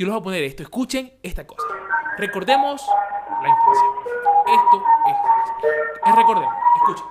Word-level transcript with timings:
yo 0.00 0.06
les 0.06 0.14
voy 0.14 0.20
a 0.20 0.24
poner 0.24 0.44
esto. 0.44 0.62
Escuchen 0.62 1.12
esta 1.22 1.46
cosa. 1.46 1.68
Recordemos 2.16 2.86
la 3.42 3.48
infancia. 3.50 3.86
Esto 4.46 4.82
es. 5.06 6.08
es 6.08 6.16
recordemos. 6.16 6.54
Escuchen. 6.76 7.06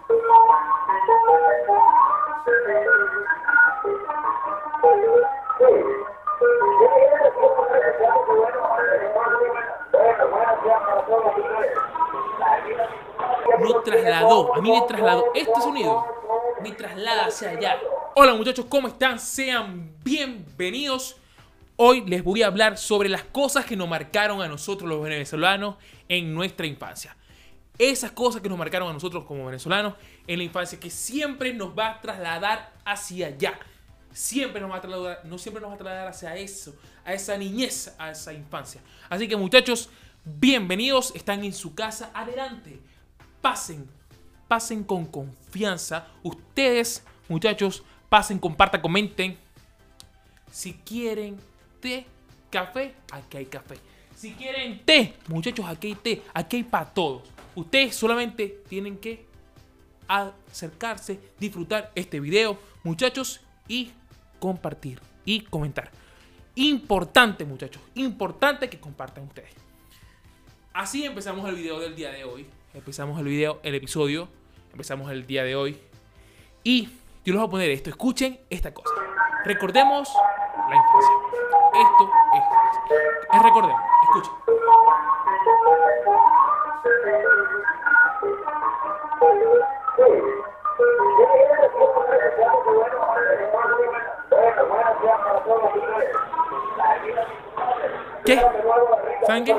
Nos 13.60 13.84
trasladó, 13.84 14.56
a 14.56 14.62
mí 14.62 14.71
me 14.71 14.82
trasladó 14.88 15.26
este 15.36 15.62
sonido, 15.62 16.06
me 16.64 16.71
traslada 16.71 17.26
hacia 17.26 17.50
allá. 17.52 17.78
Hola 18.16 18.34
muchachos, 18.34 18.66
¿cómo 18.68 18.88
están? 18.88 19.20
Sean 19.20 19.92
bienvenidos. 20.04 21.18
Hoy 21.82 22.02
les 22.02 22.25
voy 22.25 22.43
a 22.43 22.48
hablar 22.48 22.77
sobre 22.77 23.07
las 23.07 23.23
cosas 23.23 23.64
que 23.64 23.77
nos 23.77 23.88
marcaron 23.88 24.41
a 24.41 24.50
nosotros 24.50 24.89
los 24.89 25.01
venezolanos 25.01 25.75
en 26.10 26.33
nuestra 26.33 26.65
infancia. 26.65 27.15
Esas 27.78 28.11
cosas 28.11 28.42
que 28.42 28.50
nos 28.50 28.57
marcaron 28.57 28.89
a 28.89 28.93
nosotros 28.93 29.24
como 29.24 29.46
venezolanos 29.46 29.93
en 30.28 30.39
la 30.39 30.43
infancia, 30.43 30.78
que 30.78 30.89
siempre 30.89 31.54
nos 31.54 31.69
va 31.69 31.92
a 31.92 32.02
trasladar 32.02 32.73
hacia 32.83 33.28
allá. 33.28 33.58
Siempre 34.11 34.59
nos 34.59 34.69
va 34.69 34.75
a 34.75 34.81
trasladar, 34.81 35.22
no 35.23 35.38
siempre 35.38 35.61
nos 35.61 35.69
va 35.69 35.75
a 35.75 35.78
trasladar 35.78 36.08
hacia 36.09 36.36
eso, 36.36 36.75
a 37.05 37.14
esa 37.14 37.38
niñez, 37.38 37.95
a 37.97 38.11
esa 38.11 38.33
infancia. 38.33 38.81
Así 39.09 39.30
que 39.30 39.38
muchachos, 39.38 39.89
bienvenidos, 40.25 41.16
están 41.16 41.45
en 41.45 41.53
su 41.53 41.75
casa, 41.75 42.11
adelante, 42.14 42.77
pasen, 43.39 43.89
pasen 44.50 44.83
con 44.83 45.05
confianza. 45.05 46.08
Ustedes, 46.23 47.05
muchachos, 47.30 47.83
pasen, 48.09 48.38
compartan, 48.38 48.81
comenten. 48.81 49.38
Si 50.52 50.73
quieren 50.73 51.38
té, 51.80 52.06
café, 52.50 52.94
aquí 53.11 53.38
hay 53.38 53.45
café. 53.45 53.75
Si 54.16 54.33
quieren 54.33 54.83
té, 54.86 55.16
muchachos, 55.28 55.66
aquí 55.67 55.88
hay 55.88 55.95
té, 55.95 56.22
aquí 56.33 56.58
hay 56.58 56.64
para 56.64 56.85
todos. 56.85 57.23
Ustedes 57.55 57.95
solamente 57.95 58.61
tienen 58.67 58.97
que 58.97 59.25
acercarse, 60.07 61.19
disfrutar 61.39 61.91
este 61.95 62.19
video, 62.19 62.57
muchachos, 62.83 63.41
y 63.67 63.91
compartir 64.39 65.00
y 65.23 65.41
comentar. 65.41 65.91
Importante, 66.55 67.45
muchachos, 67.45 67.81
importante 67.95 68.69
que 68.69 68.80
compartan 68.80 69.25
ustedes. 69.25 69.52
Así 70.73 71.05
empezamos 71.05 71.47
el 71.47 71.55
video 71.55 71.80
del 71.80 71.95
día 71.95 72.11
de 72.11 72.25
hoy. 72.25 72.47
Empezamos 72.73 73.19
el 73.19 73.25
video, 73.25 73.59
el 73.63 73.75
episodio. 73.75 74.27
Empezamos 74.72 75.11
el 75.11 75.25
día 75.25 75.44
de 75.44 75.55
hoy. 75.55 75.77
Y 76.63 76.89
yo 77.25 77.33
les 77.33 77.35
voy 77.35 77.47
a 77.47 77.50
poner 77.50 77.69
esto. 77.72 77.89
Escuchen 77.89 78.39
esta 78.50 78.73
cosa. 78.73 78.94
Recordemos 79.45 80.09
la 80.69 80.75
infancia. 80.75 81.58
Esto 81.80 82.11
es. 82.33 82.44
es 83.33 83.41
recordemos. 83.41 83.81
Escuchen. 84.03 84.33
¿Qué? 98.25 98.41
¿Saben 99.25 99.45
qué? 99.45 99.55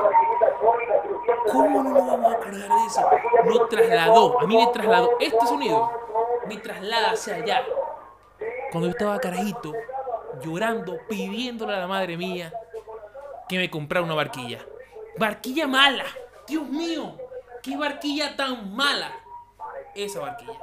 ¿Cómo 1.51 1.83
no 1.83 1.89
nos 1.89 2.07
vamos 2.07 2.33
a 2.33 2.35
acordar 2.35 2.69
de 2.69 2.85
eso? 2.85 3.01
Nos 3.45 3.69
trasladó, 3.69 4.39
a 4.39 4.45
mí 4.45 4.57
me 4.57 4.67
trasladó 4.67 5.09
este 5.19 5.47
sonido, 5.47 5.91
me 6.45 6.57
traslada 6.57 7.11
hacia 7.13 7.35
allá. 7.35 7.63
Cuando 8.71 8.87
yo 8.87 8.91
estaba 8.91 9.19
carajito, 9.19 9.73
llorando, 10.41 10.99
pidiéndole 11.09 11.73
a 11.73 11.79
la 11.79 11.87
madre 11.87 12.17
mía 12.17 12.53
que 13.47 13.57
me 13.57 13.69
comprara 13.69 14.05
una 14.05 14.15
barquilla. 14.15 14.59
Barquilla 15.17 15.67
mala, 15.67 16.05
Dios 16.47 16.67
mío, 16.69 17.17
qué 17.61 17.75
barquilla 17.75 18.35
tan 18.35 18.73
mala. 18.73 19.11
Esa 19.93 20.21
barquilla, 20.21 20.57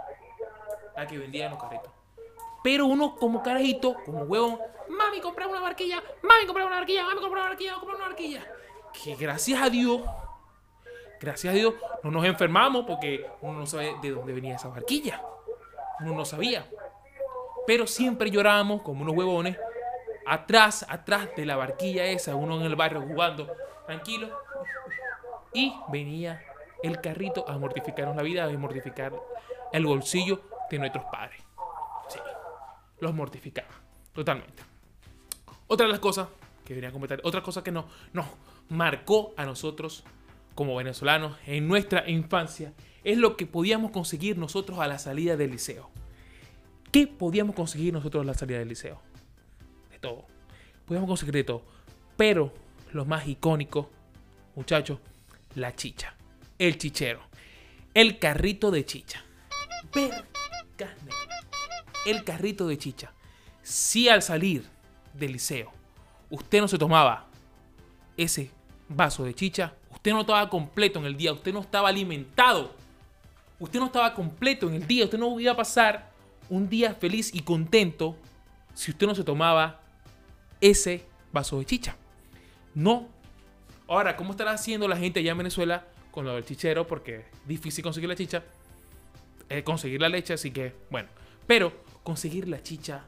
la 0.96 1.06
que 1.06 1.18
vendía 1.18 1.46
en 1.46 1.50
los 1.52 1.62
carritos. 1.62 1.92
Pero 2.62 2.86
uno 2.86 3.14
como 3.16 3.42
carajito, 3.42 3.94
como 4.04 4.22
huevón, 4.22 4.58
mami, 4.88 5.20
compré 5.20 5.46
una 5.46 5.60
barquilla, 5.60 6.02
mami, 6.22 6.46
compré 6.46 6.64
una 6.64 6.76
barquilla, 6.76 7.04
mami, 7.04 7.20
compré 7.20 7.40
una 7.40 7.48
barquilla, 7.50 7.74
compré 7.74 7.96
una 7.96 8.06
barquilla. 8.06 8.46
Que 8.92 9.14
gracias 9.14 9.60
a 9.60 9.68
Dios, 9.68 10.00
gracias 11.20 11.52
a 11.52 11.56
Dios, 11.56 11.74
no 12.02 12.10
nos 12.10 12.24
enfermamos 12.24 12.84
porque 12.86 13.30
uno 13.42 13.60
no 13.60 13.66
sabe 13.66 13.96
de 14.00 14.10
dónde 14.10 14.32
venía 14.32 14.56
esa 14.56 14.68
barquilla. 14.68 15.22
Uno 16.00 16.14
no 16.14 16.24
sabía. 16.24 16.66
Pero 17.66 17.86
siempre 17.86 18.30
llorábamos 18.30 18.82
como 18.82 19.02
unos 19.02 19.14
huevones, 19.14 19.58
atrás, 20.28 20.86
atrás 20.88 21.28
de 21.36 21.46
la 21.46 21.56
barquilla 21.56 22.04
esa, 22.06 22.34
uno 22.36 22.60
en 22.60 22.66
el 22.66 22.76
barrio 22.76 23.02
jugando, 23.02 23.50
tranquilo. 23.86 24.30
Y 25.52 25.74
venía 25.90 26.42
el 26.82 27.00
carrito 27.00 27.48
a 27.48 27.58
mortificarnos 27.58 28.16
la 28.16 28.22
vida, 28.22 28.44
a 28.44 28.48
mortificar 28.58 29.12
el 29.72 29.86
bolsillo 29.86 30.42
de 30.70 30.78
nuestros 30.78 31.04
padres. 31.06 31.42
Sí, 32.08 32.18
los 33.00 33.14
mortificaba, 33.14 33.68
totalmente. 34.12 34.62
Otra 35.66 35.86
de 35.86 35.92
las 35.92 36.00
cosas 36.00 36.28
que 36.64 36.74
venía 36.74 36.90
a 36.90 36.92
comentar, 36.92 37.20
otra 37.24 37.42
cosa 37.42 37.62
que 37.62 37.72
nos, 37.72 37.86
nos 38.12 38.26
marcó 38.68 39.32
a 39.36 39.44
nosotros 39.44 40.04
como 40.54 40.76
venezolanos 40.76 41.36
en 41.46 41.66
nuestra 41.66 42.08
infancia, 42.08 42.72
es 43.04 43.16
lo 43.16 43.36
que 43.36 43.46
podíamos 43.46 43.90
conseguir 43.90 44.36
nosotros 44.36 44.78
a 44.78 44.86
la 44.86 44.98
salida 44.98 45.36
del 45.36 45.52
liceo. 45.52 45.90
¿Qué 46.92 47.06
podíamos 47.06 47.54
conseguir 47.54 47.92
nosotros 47.92 48.22
a 48.22 48.26
la 48.26 48.34
salida 48.34 48.58
del 48.58 48.68
liceo? 48.68 49.00
Todo. 50.00 50.24
Podíamos 50.86 51.08
conseguir 51.08 51.34
de 51.34 51.44
todo. 51.44 51.62
Pero 52.16 52.52
lo 52.92 53.04
más 53.04 53.26
icónico, 53.28 53.90
muchachos, 54.54 54.98
la 55.54 55.74
chicha. 55.74 56.14
El 56.58 56.78
chichero. 56.78 57.20
El 57.94 58.18
carrito 58.18 58.70
de 58.70 58.84
chicha. 58.84 59.24
Vergas 59.94 60.24
negras. 61.02 61.46
El 62.06 62.24
carrito 62.24 62.66
de 62.68 62.78
chicha. 62.78 63.12
Si 63.62 64.08
al 64.08 64.22
salir 64.22 64.64
del 65.14 65.32
liceo 65.32 65.72
usted 66.30 66.60
no 66.60 66.68
se 66.68 66.78
tomaba 66.78 67.26
ese 68.16 68.50
vaso 68.88 69.24
de 69.24 69.34
chicha, 69.34 69.74
usted 69.90 70.12
no 70.12 70.20
estaba 70.20 70.48
completo 70.48 70.98
en 70.98 71.06
el 71.06 71.16
día, 71.16 71.32
usted 71.32 71.52
no 71.52 71.60
estaba 71.60 71.88
alimentado. 71.88 72.74
Usted 73.60 73.80
no 73.80 73.86
estaba 73.86 74.14
completo 74.14 74.68
en 74.68 74.74
el 74.74 74.86
día, 74.86 75.04
usted 75.04 75.18
no 75.18 75.38
iba 75.40 75.52
a 75.52 75.56
pasar 75.56 76.12
un 76.48 76.68
día 76.68 76.94
feliz 76.94 77.34
y 77.34 77.40
contento 77.40 78.16
si 78.72 78.92
usted 78.92 79.06
no 79.06 79.14
se 79.14 79.24
tomaba 79.24 79.80
ese 80.60 81.04
vaso 81.32 81.58
de 81.58 81.64
chicha. 81.64 81.96
No. 82.74 83.08
Ahora, 83.86 84.16
¿cómo 84.16 84.32
estará 84.32 84.52
haciendo 84.52 84.86
la 84.88 84.96
gente 84.96 85.20
allá 85.20 85.32
en 85.32 85.38
Venezuela 85.38 85.86
con 86.10 86.24
lo 86.24 86.34
del 86.34 86.44
chichero? 86.44 86.86
Porque 86.86 87.16
es 87.16 87.24
difícil 87.46 87.82
conseguir 87.82 88.08
la 88.08 88.16
chicha, 88.16 88.44
eh, 89.48 89.62
conseguir 89.64 90.00
la 90.00 90.08
leche, 90.08 90.34
así 90.34 90.50
que, 90.50 90.74
bueno. 90.90 91.08
Pero 91.46 91.72
conseguir 92.02 92.48
la 92.48 92.62
chicha 92.62 93.04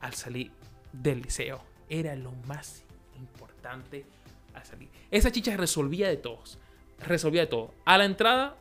al 0.00 0.14
salir 0.14 0.50
del 0.92 1.22
liceo 1.22 1.62
era 1.88 2.14
lo 2.14 2.32
más 2.46 2.84
importante 3.18 4.06
al 4.54 4.64
salir. 4.64 4.88
Esa 5.10 5.30
chicha 5.32 5.56
resolvía 5.56 6.08
de 6.08 6.16
todos. 6.16 6.58
Resolvía 7.00 7.42
de 7.42 7.46
todo. 7.48 7.74
A 7.84 7.98
la 7.98 8.04
entrada 8.04 8.56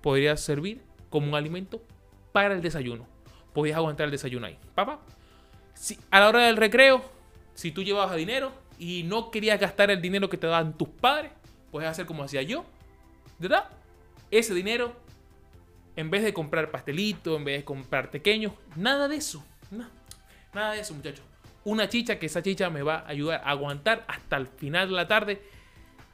podría 0.00 0.36
servir 0.36 0.82
como 1.10 1.28
un 1.28 1.34
alimento 1.34 1.82
para 2.32 2.54
el 2.54 2.62
desayuno. 2.62 3.06
Podías 3.52 3.76
aguantar 3.76 4.06
el 4.06 4.10
desayuno 4.10 4.46
ahí. 4.46 4.58
Papá. 4.74 5.00
Si, 5.74 5.98
a 6.10 6.20
la 6.20 6.28
hora 6.28 6.46
del 6.46 6.56
recreo, 6.56 7.02
si 7.54 7.72
tú 7.72 7.82
llevabas 7.82 8.16
dinero 8.16 8.52
y 8.78 9.02
no 9.04 9.30
querías 9.30 9.60
gastar 9.60 9.90
el 9.90 10.00
dinero 10.00 10.28
que 10.28 10.36
te 10.36 10.46
daban 10.46 10.76
tus 10.76 10.88
padres, 10.88 11.32
puedes 11.70 11.88
hacer 11.88 12.06
como 12.06 12.22
hacía 12.22 12.42
yo. 12.42 12.64
¿Verdad? 13.38 13.68
Ese 14.30 14.54
dinero, 14.54 14.94
en 15.96 16.10
vez 16.10 16.22
de 16.22 16.32
comprar 16.32 16.70
pastelito, 16.70 17.36
en 17.36 17.44
vez 17.44 17.58
de 17.58 17.64
comprar 17.64 18.10
pequeños, 18.10 18.52
nada 18.76 19.08
de 19.08 19.16
eso. 19.16 19.44
No, 19.70 19.88
nada 20.54 20.72
de 20.72 20.80
eso, 20.80 20.94
muchachos. 20.94 21.24
Una 21.64 21.88
chicha 21.88 22.18
que 22.18 22.26
esa 22.26 22.42
chicha 22.42 22.70
me 22.70 22.82
va 22.82 23.00
a 23.00 23.08
ayudar 23.08 23.40
a 23.44 23.50
aguantar 23.50 24.04
hasta 24.08 24.36
el 24.36 24.46
final 24.46 24.88
de 24.88 24.94
la 24.94 25.06
tarde. 25.08 25.42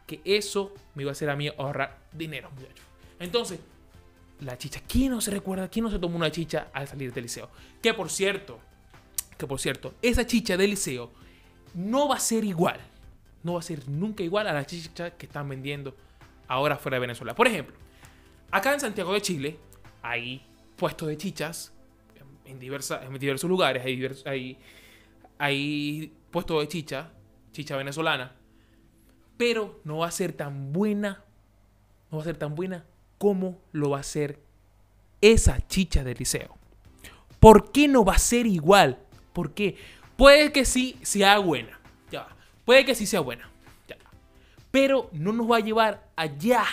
Que 0.06 0.20
eso 0.24 0.74
me 0.94 1.02
iba 1.02 1.10
a 1.10 1.12
hacer 1.12 1.28
a 1.30 1.36
mí 1.36 1.48
ahorrar 1.48 1.98
dinero, 2.12 2.50
muchachos. 2.50 2.84
Entonces, 3.18 3.60
la 4.40 4.56
chicha. 4.56 4.80
¿Quién 4.86 5.10
no 5.10 5.20
se 5.20 5.30
recuerda? 5.30 5.68
¿Quién 5.68 5.84
no 5.84 5.90
se 5.90 5.98
tomó 5.98 6.16
una 6.16 6.30
chicha 6.30 6.68
al 6.72 6.88
salir 6.88 7.12
del 7.12 7.24
liceo? 7.24 7.50
Que 7.82 7.94
por 7.94 8.10
cierto, 8.10 8.58
que 9.36 9.46
por 9.46 9.60
cierto, 9.60 9.94
esa 10.02 10.26
chicha 10.26 10.56
del 10.56 10.70
liceo 10.70 11.12
no 11.74 12.08
va 12.08 12.16
a 12.16 12.20
ser 12.20 12.44
igual. 12.44 12.80
No 13.42 13.54
va 13.54 13.60
a 13.60 13.62
ser 13.62 13.88
nunca 13.88 14.22
igual 14.22 14.46
a 14.48 14.52
la 14.52 14.66
chicha 14.66 15.10
que 15.10 15.26
están 15.26 15.48
vendiendo 15.48 15.94
ahora 16.48 16.76
fuera 16.76 16.96
de 16.96 17.00
Venezuela. 17.00 17.34
Por 17.34 17.46
ejemplo, 17.46 17.74
acá 18.50 18.72
en 18.72 18.80
Santiago 18.80 19.12
de 19.12 19.22
Chile 19.22 19.58
hay 20.02 20.44
puestos 20.76 21.08
de 21.08 21.16
chichas 21.16 21.72
en, 22.44 22.58
diversos 22.58 23.44
lugares. 23.44 23.84
Hay, 23.84 23.96
divers, 23.96 24.24
puestos 26.30 26.60
de 26.60 26.68
chicha, 26.68 27.10
chicha 27.52 27.76
venezolana. 27.76 28.32
Pero 29.36 29.80
no 29.84 29.98
va 29.98 30.08
a 30.08 30.10
ser 30.10 30.32
tan 30.32 30.72
buena. 30.72 31.22
No 32.10 32.18
va 32.18 32.22
a 32.22 32.26
ser 32.26 32.36
tan 32.36 32.54
buena 32.54 32.84
como 33.18 33.58
lo 33.72 33.90
va 33.90 34.00
a 34.00 34.02
ser 34.02 34.40
esa 35.20 35.66
chicha 35.66 36.02
del 36.04 36.16
liceo. 36.18 36.56
¿Por 37.40 37.70
qué 37.70 37.86
no 37.86 38.04
va 38.04 38.14
a 38.14 38.18
ser 38.18 38.46
igual? 38.46 38.98
¿Por 39.32 39.52
qué? 39.52 39.76
Puede 40.18 40.50
que 40.50 40.64
sí 40.64 40.98
sea 41.02 41.38
buena. 41.38 41.78
Ya. 42.10 42.26
Puede 42.64 42.84
que 42.84 42.96
sí 42.96 43.06
sea 43.06 43.20
buena. 43.20 43.48
Pero 44.72 45.08
no 45.12 45.32
nos 45.32 45.48
va 45.48 45.58
a 45.58 45.60
llevar 45.60 46.08
allá. 46.16 46.64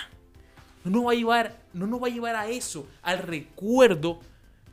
No 0.83 0.89
nos 0.89 1.05
va 1.05 1.11
a 1.11 1.13
llevar, 1.13 1.61
no 1.71 1.85
nos 1.85 2.01
va 2.01 2.07
a 2.07 2.09
llevar 2.09 2.35
a 2.35 2.47
eso, 2.47 2.87
al 3.03 3.19
recuerdo 3.19 4.19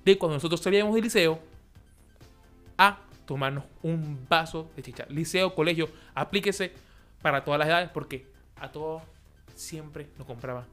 de 0.05 0.17
cuando 0.17 0.37
nosotros 0.37 0.61
salíamos 0.61 0.95
del 0.95 1.05
liceo 1.05 1.39
a 2.79 2.99
tomarnos 3.27 3.65
un 3.83 4.27
vaso 4.27 4.71
de 4.75 4.83
chicha. 4.83 5.07
Liceo, 5.11 5.55
colegio, 5.55 5.91
aplíquese 6.15 6.73
para 7.21 7.45
todas 7.45 7.59
las 7.59 7.69
edades 7.69 7.91
porque 7.91 8.27
a 8.57 8.73
todos 8.73 9.03
siempre 9.55 10.09
nos 10.17 10.27
compraban 10.27 10.65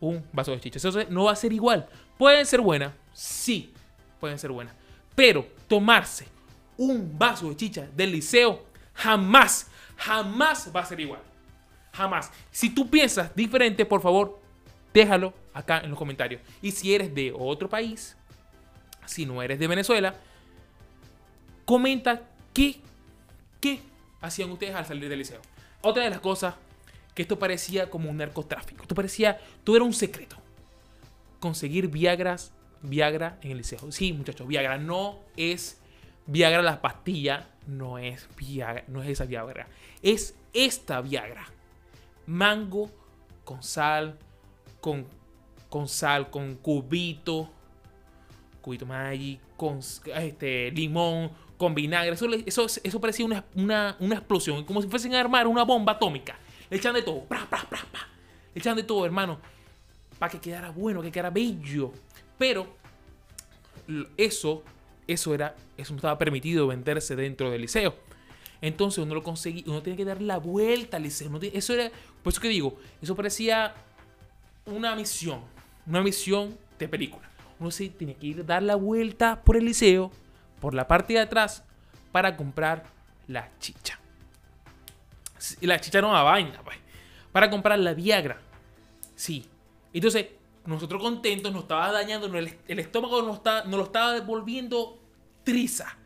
un 0.00 0.24
vaso 0.32 0.50
de 0.50 0.60
chicha. 0.60 0.78
Eso 0.78 1.04
no 1.08 1.24
va 1.24 1.32
a 1.32 1.36
ser 1.36 1.52
igual. 1.52 1.88
Pueden 2.18 2.46
ser 2.46 2.60
buenas, 2.60 2.92
sí, 3.12 3.72
pueden 4.18 4.40
ser 4.40 4.50
buenas. 4.50 4.74
Pero 5.14 5.46
tomarse 5.68 6.33
un 6.76 7.18
vaso 7.18 7.48
de 7.48 7.56
chicha 7.56 7.88
del 7.94 8.12
liceo 8.12 8.64
jamás, 8.94 9.68
jamás 9.96 10.70
va 10.74 10.80
a 10.80 10.86
ser 10.86 11.00
igual. 11.00 11.20
Jamás. 11.92 12.30
Si 12.50 12.70
tú 12.70 12.88
piensas 12.88 13.34
diferente, 13.34 13.84
por 13.86 14.00
favor, 14.00 14.40
déjalo 14.92 15.32
acá 15.52 15.80
en 15.80 15.90
los 15.90 15.98
comentarios. 15.98 16.40
Y 16.60 16.72
si 16.72 16.94
eres 16.94 17.14
de 17.14 17.32
otro 17.36 17.68
país, 17.68 18.16
si 19.06 19.26
no 19.26 19.42
eres 19.42 19.58
de 19.58 19.66
Venezuela, 19.66 20.14
comenta 21.64 22.22
qué, 22.52 22.80
qué 23.60 23.80
hacían 24.20 24.50
ustedes 24.50 24.74
al 24.74 24.86
salir 24.86 25.08
del 25.08 25.18
liceo. 25.18 25.40
Otra 25.82 26.04
de 26.04 26.10
las 26.10 26.20
cosas 26.20 26.54
que 27.14 27.22
esto 27.22 27.38
parecía 27.38 27.90
como 27.90 28.10
un 28.10 28.16
narcotráfico. 28.16 28.82
Esto 28.82 28.94
parecía, 28.94 29.38
todo 29.62 29.76
era 29.76 29.84
un 29.84 29.92
secreto. 29.92 30.36
Conseguir 31.38 31.88
Viagras, 31.88 32.52
Viagra 32.82 33.38
en 33.42 33.52
el 33.52 33.58
liceo. 33.58 33.92
Sí, 33.92 34.12
muchachos, 34.12 34.48
Viagra 34.48 34.78
no 34.78 35.20
es 35.36 35.80
Viagra 36.26 36.62
la 36.62 36.80
pastilla, 36.80 37.48
no 37.66 37.98
es 37.98 38.28
Viagra, 38.36 38.84
no 38.88 39.02
es 39.02 39.08
esa 39.10 39.24
Viagra. 39.24 39.66
Es 40.02 40.34
esta 40.52 41.00
Viagra. 41.00 41.46
Mango 42.26 42.90
con 43.44 43.62
sal, 43.62 44.18
con, 44.80 45.06
con 45.68 45.88
sal, 45.88 46.30
con 46.30 46.56
cubito, 46.56 47.50
cubito 48.60 48.86
Maggi, 48.86 49.38
con 49.56 49.80
este, 50.16 50.70
limón, 50.70 51.30
con 51.56 51.74
vinagre. 51.74 52.14
Eso, 52.46 52.66
eso, 52.82 53.00
parecía 53.00 53.26
una, 53.26 53.44
una, 53.54 53.96
una, 54.00 54.16
explosión, 54.16 54.64
como 54.64 54.80
si 54.82 54.88
fuesen 54.88 55.14
a 55.14 55.20
armar 55.20 55.46
una 55.46 55.64
bomba 55.64 55.92
atómica. 55.92 56.36
Le 56.70 56.78
echan 56.78 56.94
de 56.94 57.02
todo, 57.02 57.26
Le 57.30 58.60
echan 58.60 58.76
de 58.76 58.82
todo, 58.82 59.04
hermano, 59.04 59.38
para 60.18 60.32
que 60.32 60.40
quedara 60.40 60.70
bueno, 60.70 61.02
que 61.02 61.12
quedara 61.12 61.30
bello. 61.30 61.92
Pero 62.38 62.66
eso, 64.16 64.62
eso 65.06 65.34
era, 65.34 65.54
eso 65.76 65.92
no 65.92 65.98
estaba 65.98 66.18
permitido 66.18 66.66
venderse 66.66 67.16
dentro 67.16 67.50
del 67.50 67.62
liceo. 67.62 67.94
Entonces 68.60 68.98
uno 68.98 69.14
lo 69.14 69.22
conseguía, 69.22 69.64
uno 69.66 69.82
tiene 69.82 69.96
que 69.96 70.04
dar 70.04 70.22
la 70.22 70.38
vuelta 70.38 70.96
al 70.96 71.02
liceo. 71.02 71.30
eso 71.52 71.74
era, 71.74 71.90
por 72.22 72.32
eso 72.32 72.40
que 72.40 72.48
digo, 72.48 72.78
eso 73.02 73.14
parecía 73.14 73.74
una 74.66 74.94
misión, 74.94 75.40
una 75.86 76.00
misión 76.02 76.56
de 76.78 76.88
película. 76.88 77.28
Uno 77.60 77.70
se 77.70 77.88
tiene 77.88 78.14
que 78.14 78.26
ir 78.26 78.46
dar 78.46 78.62
la 78.62 78.74
vuelta 78.74 79.42
por 79.42 79.56
el 79.56 79.64
liceo, 79.64 80.10
por 80.60 80.74
la 80.74 80.88
parte 80.88 81.12
de 81.12 81.20
atrás, 81.20 81.62
para 82.10 82.36
comprar 82.36 82.84
la 83.28 83.50
chicha. 83.58 83.98
La 85.60 85.80
chicha 85.80 86.00
no 86.00 86.12
da 86.12 86.22
vaina, 86.22 86.62
pues. 86.62 86.78
Para 87.32 87.50
comprar 87.50 87.78
la 87.78 87.92
Viagra. 87.92 88.38
Sí. 89.14 89.46
Entonces, 89.92 90.26
nosotros 90.66 91.02
contentos, 91.02 91.52
nos 91.52 91.62
estaba 91.62 91.92
dañando, 91.92 92.26
el, 92.26 92.78
estómago 92.78 93.22
nos, 93.22 93.40
lo 93.68 93.82
estaba 93.82 94.20
volviendo 94.20 94.98
triza. 95.42 95.96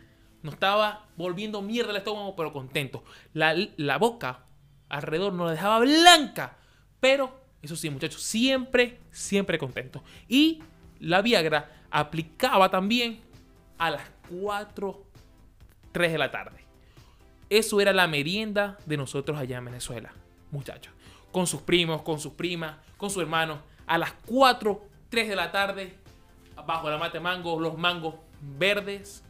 Nos 0.42 0.54
estaba 0.54 1.06
volviendo 1.16 1.62
mierda 1.62 1.90
el 1.90 1.96
estómago, 1.96 2.34
pero 2.36 2.52
contento. 2.52 3.04
La, 3.32 3.54
la 3.76 3.98
boca 3.98 4.44
alrededor 4.88 5.32
nos 5.32 5.46
la 5.46 5.52
dejaba 5.52 5.80
blanca. 5.80 6.56
Pero, 7.00 7.40
eso 7.62 7.76
sí, 7.76 7.90
muchachos, 7.90 8.22
siempre, 8.22 8.98
siempre 9.10 9.58
contento. 9.58 10.02
Y 10.28 10.62
la 11.00 11.22
Viagra 11.22 11.70
aplicaba 11.90 12.70
también 12.70 13.20
a 13.78 13.90
las 13.90 14.02
4, 14.30 15.04
3 15.92 16.12
de 16.12 16.18
la 16.18 16.30
tarde. 16.30 16.64
Eso 17.50 17.80
era 17.80 17.92
la 17.92 18.06
merienda 18.06 18.78
de 18.84 18.96
nosotros 18.96 19.38
allá 19.38 19.58
en 19.58 19.64
Venezuela, 19.64 20.12
muchachos. 20.50 20.92
Con 21.32 21.46
sus 21.46 21.62
primos, 21.62 22.02
con 22.02 22.20
sus 22.20 22.32
primas, 22.34 22.76
con 22.96 23.10
sus 23.10 23.22
hermanos. 23.22 23.60
A 23.88 23.98
las 23.98 24.12
4, 24.26 24.80
3 25.08 25.28
de 25.28 25.36
la 25.36 25.50
tarde, 25.50 25.98
bajo 26.66 26.88
la 26.88 26.98
mate 26.98 27.18
mango, 27.18 27.58
los 27.58 27.76
mangos 27.76 28.14
verdes. 28.40 29.24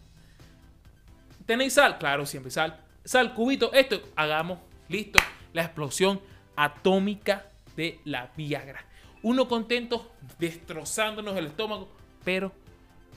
¿Tenéis 1.47 1.75
sal? 1.75 1.97
Claro, 1.99 2.27
siempre 2.27 2.51
sal. 2.51 2.79
Sal, 3.05 3.33
cubito, 3.33 3.73
esto. 3.73 4.01
Hagamos, 4.17 4.59
listo, 4.89 5.19
la 5.53 5.63
explosión 5.63 6.21
atómica 6.57 7.47
de 7.77 8.01
la 8.05 8.31
Viagra. 8.37 8.85
Uno 9.23 9.49
contento, 9.49 10.13
destrozándonos 10.39 11.37
el 11.37 11.47
estómago, 11.47 11.89
pero 12.25 12.53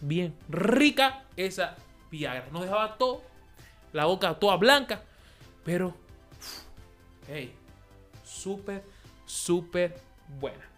bien 0.01 0.35
rica 0.47 1.25
esa 1.35 1.75
Viagra. 2.09 2.47
Nos 2.51 2.63
dejaba 2.63 2.97
todo 2.97 3.23
la 3.93 4.05
boca 4.05 4.33
toda 4.35 4.55
blanca, 4.55 5.01
pero, 5.65 5.93
hey, 7.27 7.53
súper, 8.23 8.83
súper 9.25 9.99
buena. 10.39 10.70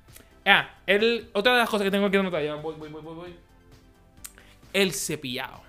Ah, 0.45 0.69
otra 1.33 1.53
de 1.53 1.59
las 1.59 1.69
cosas 1.69 1.85
que 1.85 1.91
tengo 1.91 2.07
aquí 2.07 2.17
anotar, 2.17 2.43
ya 2.43 2.55
voy, 2.55 2.75
voy, 2.75 2.89
voy, 2.89 3.01
voy, 3.01 3.35
El 4.73 4.93
cepillado. 4.93 5.61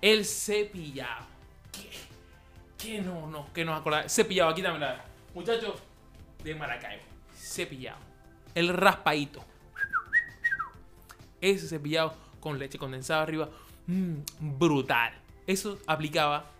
El 0.00 0.24
cepillado. 0.24 1.26
¿Qué? 1.72 1.90
¿Qué 2.78 3.02
no, 3.02 3.26
no, 3.26 3.52
que 3.52 3.64
nos 3.64 3.78
acordamos? 3.78 4.12
Cepillado, 4.12 4.50
aquí 4.50 4.62
también 4.62 4.80
la. 4.80 5.04
Muchachos 5.34 5.82
de 6.42 6.54
Maracaibo. 6.54 7.02
Cepillado. 7.34 7.98
El 8.54 8.68
raspadito. 8.68 9.44
Ese 11.40 11.68
cepillado 11.68 12.14
con 12.40 12.58
leche 12.58 12.78
condensada 12.78 13.22
arriba. 13.22 13.50
Mmm, 13.86 14.16
brutal. 14.40 15.12
Eso 15.46 15.78
aplicaba 15.86 16.50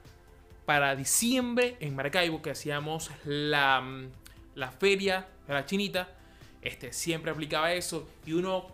para 0.67 0.94
diciembre 0.94 1.76
en 1.81 1.96
Maracaibo, 1.96 2.43
que 2.43 2.50
hacíamos 2.50 3.11
la, 3.25 3.81
mm, 3.81 4.11
la 4.56 4.70
feria 4.70 5.26
de 5.46 5.55
la 5.55 5.64
chinita. 5.64 6.08
Este, 6.62 6.92
siempre 6.92 7.30
aplicaba 7.30 7.72
eso 7.72 8.08
y 8.24 8.32
uno 8.32 8.66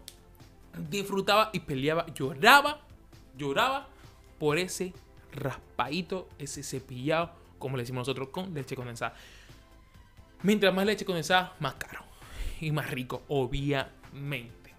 disfrutaba 0.91 1.51
y 1.53 1.61
peleaba, 1.61 2.07
lloraba, 2.15 2.81
lloraba 3.37 3.89
por 4.39 4.59
ese 4.59 4.93
raspadito, 5.33 6.29
ese 6.39 6.63
cepillado, 6.63 7.33
como 7.59 7.77
le 7.77 7.83
decimos 7.83 8.03
nosotros, 8.03 8.29
con 8.29 8.55
leche 8.55 8.75
condensada. 8.77 9.15
Mientras 10.43 10.75
más 10.75 10.87
leche 10.87 11.05
condensada, 11.05 11.55
más 11.61 11.75
caro 11.75 12.05
y 12.61 12.73
más 12.73 12.91
rico, 12.91 13.23
obviamente. 13.29 14.75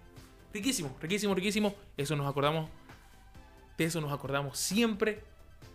Riquísimo, 0.52 0.96
riquísimo, 1.00 1.34
riquísimo. 1.34 1.74
Eso 1.96 2.16
nos 2.16 2.28
acordamos 2.28 2.68
de 3.76 3.84
eso 3.84 4.00
nos 4.00 4.12
acordamos 4.12 4.58
siempre 4.58 5.20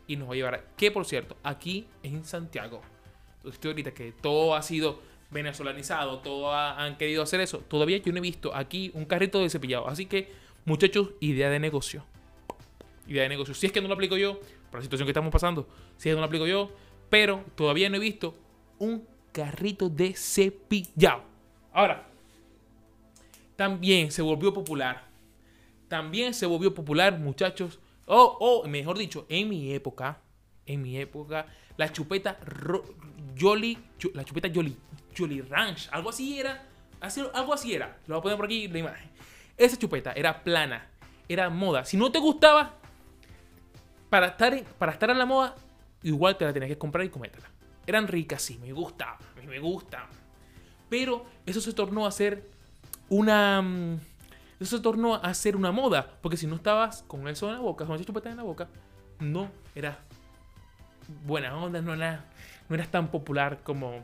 y 0.08 0.16
nos 0.16 0.30
va 0.30 0.34
a 0.34 0.36
llevar. 0.36 0.66
Que 0.78 0.92
por 0.92 1.06
cierto, 1.06 1.36
aquí 1.44 1.88
en 2.04 2.24
Santiago, 2.26 2.82
estoy 3.44 3.72
ahorita 3.72 3.94
que 3.94 4.12
todo 4.12 4.56
ha 4.56 4.62
sido 4.62 5.02
venezolanizado, 5.32 6.20
todo 6.20 6.54
han 6.54 6.98
querido 6.98 7.24
hacer 7.24 7.40
eso. 7.42 7.60
Todavía 7.60 7.98
yo 7.98 8.12
no 8.12 8.18
he 8.18 8.22
visto 8.22 8.56
aquí 8.56 8.92
un 8.94 9.06
carrito 9.06 9.40
de 9.40 9.50
cepillado. 9.50 9.88
Así 9.88 10.06
que, 10.06 10.32
muchachos, 10.66 11.10
idea 11.20 11.50
de 11.50 11.60
negocio. 11.60 12.06
Idea 13.08 13.24
de 13.24 13.30
negocio. 13.30 13.54
Si 13.54 13.68
es 13.68 13.72
que 13.72 13.82
no 13.82 13.88
lo 13.88 13.94
aplico 13.94 14.18
yo, 14.18 14.40
por 14.70 14.80
la 14.80 14.84
situación 14.84 15.06
que 15.06 15.12
estamos 15.12 15.32
pasando, 15.32 15.68
si 15.98 16.10
es 16.10 16.14
que 16.14 16.16
no 16.16 16.22
lo 16.22 16.28
aplico 16.28 16.48
yo, 16.48 16.72
pero 17.10 17.44
todavía 17.56 17.90
no 17.90 17.98
he 17.98 18.00
visto 18.00 18.36
un 18.78 19.06
carrito 19.32 19.90
de 19.90 20.14
cepillado. 20.14 21.24
Ahora, 21.72 22.08
también 23.56 24.12
se 24.12 24.22
volvió 24.22 24.54
popular. 24.54 25.08
También 25.88 26.34
se 26.34 26.46
volvió 26.46 26.74
popular, 26.74 27.18
muchachos, 27.20 27.80
o, 28.06 28.38
oh, 28.40 28.68
mejor 28.68 28.98
dicho, 28.98 29.26
en 29.30 29.50
mi 29.50 29.72
época, 29.74 30.22
en 30.66 30.82
mi 30.82 30.98
época, 30.98 31.46
la 31.78 31.92
chupeta 31.92 32.40
Jolly, 33.40 33.78
la 34.14 34.24
chupeta 34.24 34.50
Jolly, 34.54 34.76
Jolly 35.18 35.42
Ranch, 35.42 35.90
algo 35.92 36.10
así 36.10 36.40
era, 36.40 36.64
algo 37.34 37.54
así 37.54 37.74
era. 37.74 37.98
Lo 38.08 38.16
voy 38.16 38.20
a 38.20 38.22
poner 38.22 38.38
por 38.38 38.46
aquí 38.46 38.68
la 38.68 38.80
imagen. 38.80 39.10
Esa 39.58 39.78
chupeta 39.78 40.14
era 40.14 40.44
plana, 40.44 40.88
era 41.28 41.50
moda. 41.50 41.86
Si 41.86 41.98
no 41.98 42.12
te 42.12 42.20
gustaba, 42.20 42.76
para 44.10 44.28
estar, 44.28 44.64
para 44.78 44.92
estar 44.92 45.10
en 45.10 45.18
la 45.18 45.26
moda, 45.26 45.56
igual 46.04 46.38
te 46.38 46.46
la 46.46 46.54
tenías 46.54 46.70
que 46.70 46.78
comprar 46.78 47.06
y 47.06 47.10
comértela. 47.10 47.50
Eran 47.86 48.08
ricas, 48.08 48.42
sí, 48.42 48.58
me 48.60 48.72
gustaban, 48.72 49.18
me 49.46 49.60
gusta. 49.60 50.08
Pero 50.90 51.26
eso 51.46 51.62
se 51.62 51.74
tornó 51.74 52.06
a 52.06 52.12
ser 52.12 52.44
una 53.10 53.62
mm, 53.62 54.00
eso 54.60 54.76
se 54.78 54.84
tornó 54.84 55.16
a 55.16 55.34
ser 55.34 55.56
una 55.56 55.72
moda, 55.72 56.18
porque 56.22 56.36
si 56.36 56.46
no 56.46 56.56
estabas 56.56 57.04
con 57.08 57.28
eso 57.30 57.48
en 57.48 57.54
la 57.54 57.60
boca, 57.60 57.86
con 57.86 57.96
esa 57.96 58.04
chupeta 58.04 58.30
en 58.30 58.38
la 58.38 58.44
boca, 58.44 58.68
no 59.20 59.50
eras 59.74 59.98
buena 61.26 61.56
onda, 61.56 61.82
no, 61.82 61.94
era, 61.94 62.26
no 62.68 62.76
eras 62.76 62.90
tan 62.90 63.10
popular 63.10 63.60
como, 63.64 64.04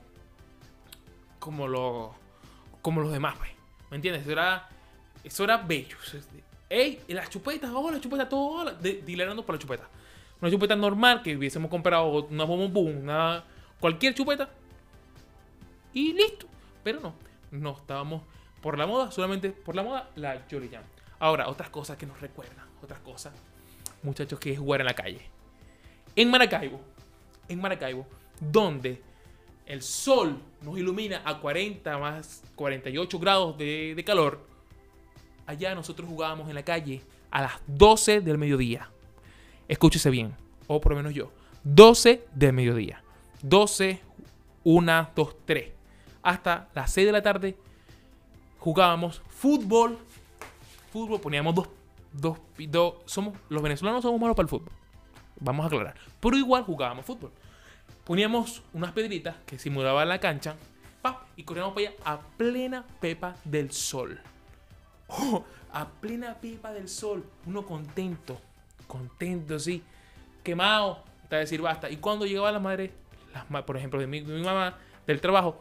como, 1.45 1.67
lo, 1.67 2.15
como 2.81 3.01
los 3.01 3.11
demás, 3.11 3.35
pues. 3.37 3.51
¿Me 3.91 3.97
entiendes? 3.97 4.23
Eso 4.23 4.31
era, 4.31 4.67
eso 5.23 5.43
era 5.43 5.57
bello. 5.57 5.95
Ey, 6.67 7.03
las 7.09 7.29
chupetas, 7.29 7.69
oh, 7.71 7.91
las 7.91 8.01
chupetas, 8.01 8.27
todo, 8.27 8.71
dilerando 8.81 9.45
por 9.45 9.53
la 9.53 9.59
chupeta. 9.61 9.87
Una 10.41 10.49
chupeta 10.49 10.75
normal 10.75 11.21
que 11.21 11.37
hubiésemos 11.37 11.69
comprado 11.69 12.25
una 12.25 12.43
boom 12.45 12.73
boom, 12.73 12.97
una, 13.03 13.43
cualquier 13.79 14.15
chupeta 14.15 14.49
y 15.93 16.13
listo. 16.13 16.47
Pero 16.83 16.99
no, 16.99 17.13
no 17.51 17.77
estábamos 17.77 18.23
por 18.61 18.79
la 18.79 18.87
moda, 18.87 19.11
solamente 19.11 19.51
por 19.51 19.75
la 19.75 19.83
moda, 19.83 20.09
la 20.15 20.41
Jolly 20.49 20.69
Jam. 20.69 20.83
Ahora, 21.19 21.47
otras 21.47 21.69
cosas 21.69 21.95
que 21.95 22.07
nos 22.07 22.19
recuerdan, 22.19 22.65
otras 22.81 22.99
cosas, 23.01 23.33
muchachos, 24.01 24.39
que 24.39 24.53
es 24.53 24.59
jugar 24.59 24.81
en 24.81 24.87
la 24.87 24.95
calle. 24.95 25.21
En 26.15 26.31
Maracaibo, 26.31 26.81
en 27.47 27.61
Maracaibo, 27.61 28.07
donde 28.39 29.01
el 29.65 29.81
sol 29.81 30.39
nos 30.61 30.77
ilumina 30.77 31.21
a 31.25 31.39
40 31.39 31.97
más 31.97 32.43
48 32.55 33.19
grados 33.19 33.57
de, 33.57 33.93
de 33.95 34.03
calor, 34.03 34.45
allá 35.45 35.75
nosotros 35.75 36.07
jugábamos 36.07 36.49
en 36.49 36.55
la 36.55 36.63
calle 36.63 37.01
a 37.31 37.41
las 37.41 37.53
12 37.67 38.21
del 38.21 38.37
mediodía. 38.37 38.89
Escúchese 39.67 40.09
bien, 40.09 40.35
o 40.67 40.79
por 40.79 40.91
lo 40.91 40.97
menos 40.97 41.13
yo. 41.13 41.31
12 41.63 42.27
del 42.33 42.53
mediodía. 42.53 43.03
12, 43.41 44.01
1, 44.63 45.09
2, 45.15 45.35
3. 45.45 45.71
Hasta 46.21 46.69
las 46.73 46.91
6 46.91 47.07
de 47.07 47.11
la 47.11 47.21
tarde 47.21 47.57
jugábamos 48.59 49.21
fútbol. 49.27 49.97
Fútbol, 50.91 51.19
poníamos 51.19 51.53
dos, 51.53 51.67
dos, 52.13 52.37
dos, 52.69 52.95
somos, 53.05 53.37
los 53.49 53.61
venezolanos 53.61 54.01
somos 54.01 54.19
malos 54.19 54.35
para 54.35 54.45
el 54.45 54.49
fútbol. 54.49 54.71
Vamos 55.39 55.65
a 55.65 55.67
aclarar. 55.67 55.95
Pero 56.19 56.37
igual 56.37 56.63
jugábamos 56.63 57.05
fútbol. 57.05 57.31
Poníamos 58.03 58.61
unas 58.73 58.91
pedritas 58.91 59.35
que 59.45 59.57
simulaban 59.57 60.09
la 60.09 60.19
cancha 60.19 60.55
y 61.35 61.43
corríamos 61.43 61.73
para 61.73 61.89
allá 61.89 61.97
a 62.03 62.19
plena 62.37 62.85
pepa 62.99 63.35
del 63.43 63.71
sol. 63.71 64.19
Oh, 65.07 65.43
a 65.71 65.87
plena 65.87 66.35
pepa 66.35 66.71
del 66.71 66.87
sol. 66.89 67.23
Uno 67.45 67.65
contento, 67.65 68.39
contento, 68.87 69.59
sí. 69.59 69.83
Quemado, 70.43 71.03
hasta 71.23 71.37
decir 71.37 71.61
basta. 71.61 71.89
Y 71.89 71.97
cuando 71.97 72.25
llegaba 72.25 72.51
la 72.51 72.59
madre, 72.59 72.91
las, 73.33 73.63
por 73.63 73.77
ejemplo, 73.77 73.99
de 73.99 74.07
mi, 74.07 74.21
de 74.21 74.33
mi 74.33 74.43
mamá, 74.43 74.77
del 75.05 75.19
trabajo, 75.21 75.59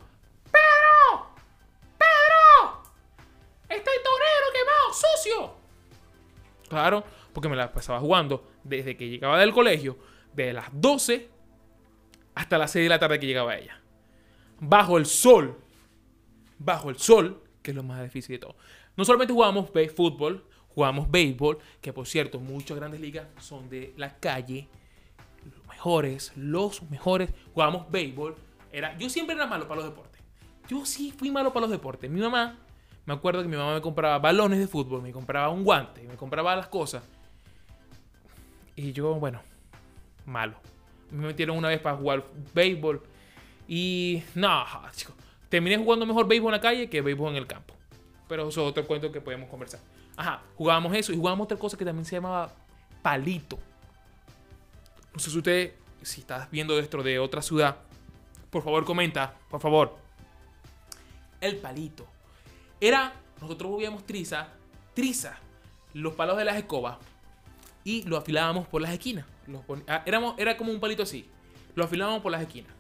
sucio. 4.94 5.54
Claro, 6.68 7.04
porque 7.32 7.48
me 7.48 7.56
la 7.56 7.72
pasaba 7.72 8.00
jugando 8.00 8.48
desde 8.62 8.96
que 8.96 9.08
llegaba 9.08 9.38
del 9.38 9.52
colegio, 9.52 9.98
de 10.32 10.52
las 10.52 10.68
12 10.72 11.28
hasta 12.34 12.58
las 12.58 12.70
6 12.72 12.84
de 12.84 12.88
la 12.88 12.98
tarde 12.98 13.18
que 13.18 13.26
llegaba 13.26 13.56
ella. 13.56 13.80
Bajo 14.60 14.98
el 14.98 15.06
sol. 15.06 15.58
Bajo 16.58 16.90
el 16.90 16.98
sol, 16.98 17.42
que 17.62 17.70
es 17.72 17.76
lo 17.76 17.82
más 17.82 18.02
difícil 18.02 18.36
de 18.36 18.40
todo. 18.40 18.56
No 18.96 19.04
solamente 19.04 19.32
jugábamos 19.32 19.70
fútbol, 19.94 20.46
jugábamos 20.68 21.10
béisbol, 21.10 21.58
que 21.80 21.92
por 21.92 22.06
cierto, 22.06 22.40
muchas 22.40 22.76
grandes 22.76 23.00
ligas 23.00 23.26
son 23.38 23.68
de 23.68 23.92
la 23.96 24.16
calle. 24.16 24.68
Los 25.44 25.66
mejores, 25.66 26.32
los 26.36 26.82
mejores. 26.90 27.30
Jugábamos 27.52 27.90
béisbol. 27.90 28.36
Era, 28.72 28.96
yo 28.98 29.08
siempre 29.08 29.36
era 29.36 29.46
malo 29.46 29.68
para 29.68 29.82
los 29.82 29.90
deportes. 29.90 30.22
Yo 30.68 30.86
sí 30.86 31.12
fui 31.16 31.30
malo 31.30 31.52
para 31.52 31.62
los 31.62 31.70
deportes. 31.70 32.10
Mi 32.10 32.20
mamá 32.20 32.58
me 33.06 33.12
acuerdo 33.12 33.42
que 33.42 33.48
mi 33.48 33.56
mamá 33.56 33.74
me 33.74 33.80
compraba 33.82 34.18
balones 34.18 34.58
de 34.58 34.66
fútbol, 34.66 35.02
me 35.02 35.12
compraba 35.12 35.50
un 35.50 35.62
guante, 35.62 36.02
me 36.04 36.16
compraba 36.16 36.56
las 36.56 36.68
cosas. 36.68 37.02
Y 38.76 38.92
yo, 38.92 39.14
bueno, 39.14 39.42
malo. 40.24 40.56
Me 41.14 41.28
metieron 41.28 41.56
una 41.56 41.68
vez 41.68 41.80
para 41.80 41.96
jugar 41.96 42.24
béisbol. 42.52 43.02
Y 43.68 44.22
no, 44.34 44.64
chicos. 44.92 45.14
Terminé 45.48 45.76
jugando 45.76 46.04
mejor 46.04 46.26
béisbol 46.26 46.52
en 46.52 46.58
la 46.58 46.60
calle 46.60 46.90
que 46.90 47.00
béisbol 47.00 47.30
en 47.30 47.36
el 47.36 47.46
campo. 47.46 47.74
Pero 48.28 48.48
eso 48.48 48.62
es 48.62 48.70
otro 48.70 48.84
cuento 48.84 49.12
que 49.12 49.20
podemos 49.20 49.48
conversar. 49.48 49.80
Ajá, 50.16 50.42
jugábamos 50.56 50.94
eso 50.96 51.12
y 51.12 51.16
jugábamos 51.16 51.44
otra 51.44 51.56
cosa 51.56 51.76
que 51.76 51.84
también 51.84 52.04
se 52.04 52.16
llamaba 52.16 52.52
palito. 53.02 53.58
No 55.12 55.20
sé 55.20 55.30
si 55.30 55.38
usted, 55.38 55.74
si 56.02 56.22
estás 56.22 56.50
viendo 56.50 56.76
esto 56.78 57.02
de 57.02 57.20
otra 57.20 57.42
ciudad, 57.42 57.76
por 58.50 58.64
favor 58.64 58.84
comenta, 58.84 59.34
por 59.48 59.60
favor. 59.60 59.96
El 61.40 61.56
palito. 61.58 62.06
Era, 62.80 63.12
nosotros 63.40 63.70
jugábamos 63.70 64.04
triza, 64.04 64.48
triza, 64.94 65.38
los 65.92 66.14
palos 66.14 66.36
de 66.36 66.44
las 66.44 66.56
escobas 66.56 66.98
y 67.84 68.02
lo 68.02 68.16
afilábamos 68.16 68.66
por 68.66 68.82
las 68.82 68.92
esquinas. 68.92 69.26
Ah, 69.86 70.02
éramos, 70.06 70.34
era 70.38 70.56
como 70.56 70.72
un 70.72 70.80
palito 70.80 71.02
así. 71.02 71.28
Lo 71.74 71.84
afilábamos 71.84 72.22
por 72.22 72.32
las 72.32 72.42
esquinas. 72.42 72.72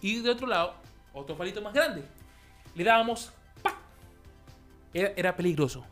Y 0.00 0.20
de 0.20 0.30
otro 0.30 0.46
lado, 0.46 0.74
otro 1.12 1.36
palito 1.36 1.60
más 1.60 1.72
grande. 1.72 2.04
Le 2.74 2.84
dábamos 2.84 3.32
¡pa! 3.62 3.78
Era, 4.94 5.12
era, 5.16 5.36
peligroso. 5.36 5.84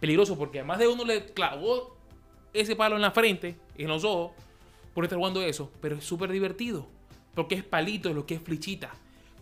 Peligroso 0.00 0.36
porque 0.36 0.58
además 0.58 0.78
de 0.78 0.88
uno 0.88 1.04
le 1.04 1.26
clavó 1.26 1.96
ese 2.52 2.76
palo 2.76 2.96
en 2.96 3.02
la 3.02 3.10
frente, 3.10 3.56
en 3.76 3.88
los 3.88 4.04
ojos, 4.04 4.32
por 4.92 5.04
estar 5.04 5.18
jugando 5.18 5.42
eso. 5.42 5.70
Pero 5.80 5.96
es 5.96 6.04
súper 6.04 6.30
divertido. 6.30 6.86
Porque 7.34 7.54
es 7.54 7.64
palito, 7.64 8.12
lo 8.12 8.26
que 8.26 8.34
es 8.34 8.42
flichita. 8.42 8.90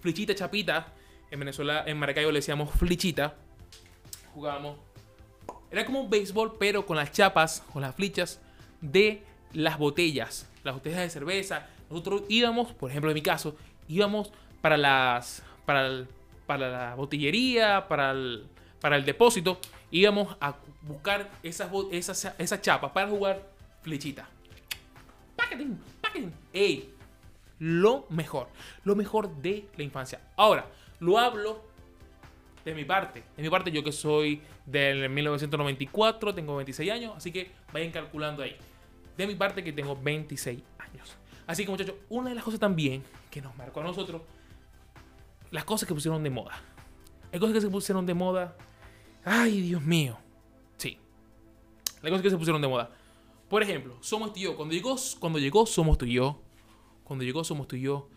Flichita, 0.01 0.35
chapita, 0.35 0.93
en 1.31 1.39
Venezuela, 1.39 1.85
en 1.87 1.99
Maracaibo 1.99 2.31
le 2.31 2.39
decíamos 2.39 2.71
flichita. 2.71 3.37
Jugábamos. 4.35 4.77
Era 5.71 5.87
como 5.87 6.01
un 6.03 6.11
béisbol, 6.11 6.57
pero 6.59 6.85
con 6.85 6.97
las 6.97 7.13
chapas, 7.13 7.63
con 7.73 7.83
las 7.83 7.95
flichas 7.95 8.41
de 8.83 9.23
las 9.55 9.79
botellas. 9.79 10.49
Las 10.65 10.75
botellas 10.75 11.01
de 11.01 11.11
cerveza. 11.11 11.67
Nosotros 11.91 12.23
íbamos, 12.29 12.73
por 12.73 12.91
ejemplo, 12.91 13.11
en 13.11 13.15
mi 13.15 13.23
caso, 13.23 13.57
íbamos 13.89 14.33
para 14.61 14.77
las. 14.77 15.43
para, 15.67 16.05
para 16.47 16.71
la 16.71 16.95
botillería, 16.95 17.87
para 17.89 18.13
el, 18.13 18.47
para 18.81 18.97
el 18.97 19.05
depósito. 19.05 19.59
Íbamos 19.91 20.37
a 20.41 20.57
buscar 20.83 21.31
esas, 21.43 21.71
esas, 22.39 22.61
chapas 22.63 22.93
para 22.93 23.09
jugar 23.09 23.43
flichita. 23.83 24.29
Packaging, 25.37 25.79
packaging. 26.01 26.33
¡Ey! 26.53 26.91
Lo 27.59 28.07
mejor. 28.11 28.49
Lo 28.85 28.97
mejor 28.97 29.35
de 29.37 29.67
la 29.77 29.85
infancia. 29.85 30.21
Ahora, 30.37 30.67
lo 31.01 31.19
hablo 31.19 31.63
de 32.65 32.75
mi 32.75 32.85
parte. 32.85 33.23
De 33.37 33.43
mi 33.43 33.51
parte, 33.51 33.71
yo 33.71 33.85
que 33.85 33.93
soy 33.93 34.41
del 34.67 35.09
1994, 35.09 36.35
tengo 36.35 36.57
26 36.57 36.91
años, 36.91 37.15
así 37.17 37.33
que 37.33 37.51
vayan 37.73 37.91
calculando 37.91 38.43
ahí. 38.43 38.57
De 39.17 39.27
mi 39.27 39.35
parte, 39.35 39.63
que 39.63 39.73
tengo 39.73 39.97
26 39.97 40.63
años. 40.79 41.17
Así 41.47 41.65
que, 41.65 41.71
muchachos, 41.71 41.97
una 42.09 42.31
de 42.31 42.35
las 42.35 42.45
cosas 42.45 42.61
también 42.61 43.03
que 43.31 43.41
nos 43.43 43.57
marcó 43.57 43.81
a 43.81 43.85
nosotros, 43.85 44.23
las 45.51 45.65
cosas 45.65 45.87
que 45.87 45.95
pusieron 45.95 46.23
de 46.23 46.31
moda. 46.31 46.61
Hay 47.33 47.39
cosas 47.39 47.55
que 47.55 47.61
se 47.61 47.69
pusieron 47.69 48.07
de 48.07 48.15
moda. 48.15 48.57
Ay, 49.25 49.61
Dios 49.61 49.83
mío. 49.83 50.19
Sí. 50.77 50.99
Las 52.01 52.11
cosas 52.11 52.23
que 52.23 52.31
se 52.31 52.37
pusieron 52.37 52.61
de 52.63 52.69
moda. 52.69 52.91
Por 53.49 53.63
ejemplo, 53.63 53.99
somos 54.01 54.33
tú 54.33 54.41
y 54.41 54.43
yo. 54.45 54.57
Cuando 54.57 54.75
llegó, 54.75 54.97
cuando 55.21 55.39
llegó 55.39 55.67
Somos 55.67 55.99
tú 55.99 56.07
y 56.07 56.15
yo. 56.15 56.43
Cuando 57.05 57.25
llegó 57.25 57.45
Somos 57.45 57.69
tú 57.69 57.77
y 57.77 57.83
yo. 57.83 58.09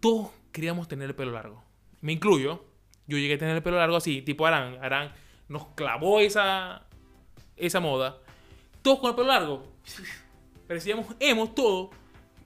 Todos 0.00 0.30
queríamos 0.52 0.88
tener 0.88 1.08
el 1.08 1.14
pelo 1.14 1.32
largo 1.32 1.62
me 2.04 2.12
incluyo, 2.12 2.62
yo 3.06 3.16
llegué 3.16 3.36
a 3.36 3.38
tener 3.38 3.56
el 3.56 3.62
pelo 3.62 3.78
largo 3.78 3.96
así, 3.96 4.20
tipo 4.20 4.46
Arán. 4.46 4.76
Arán 4.82 5.14
nos 5.48 5.68
clavó 5.68 6.20
esa, 6.20 6.86
esa 7.56 7.80
moda. 7.80 8.18
Todos 8.82 8.98
con 8.98 9.08
el 9.08 9.16
pelo 9.16 9.28
largo. 9.28 9.72
Parecíamos 10.66 11.06
hemos 11.20 11.54
todos. 11.54 11.90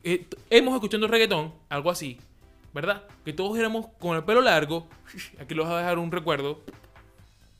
Eh, 0.04 0.26
hemos 0.50 0.75
escuchando 0.75 1.06
reggaetón, 1.08 1.54
algo 1.68 1.90
así. 1.90 2.18
¿Verdad? 2.72 3.04
Que 3.25 3.32
todos 3.32 3.58
éramos 3.58 3.87
con 3.98 4.16
el 4.16 4.25
pelo 4.25 4.40
largo. 4.40 4.88
Aquí 5.40 5.54
les 5.54 5.64
voy 5.64 5.75
a 5.75 5.78
dejar 5.78 5.98
un 5.98 6.12
recuerdo. 6.12 6.62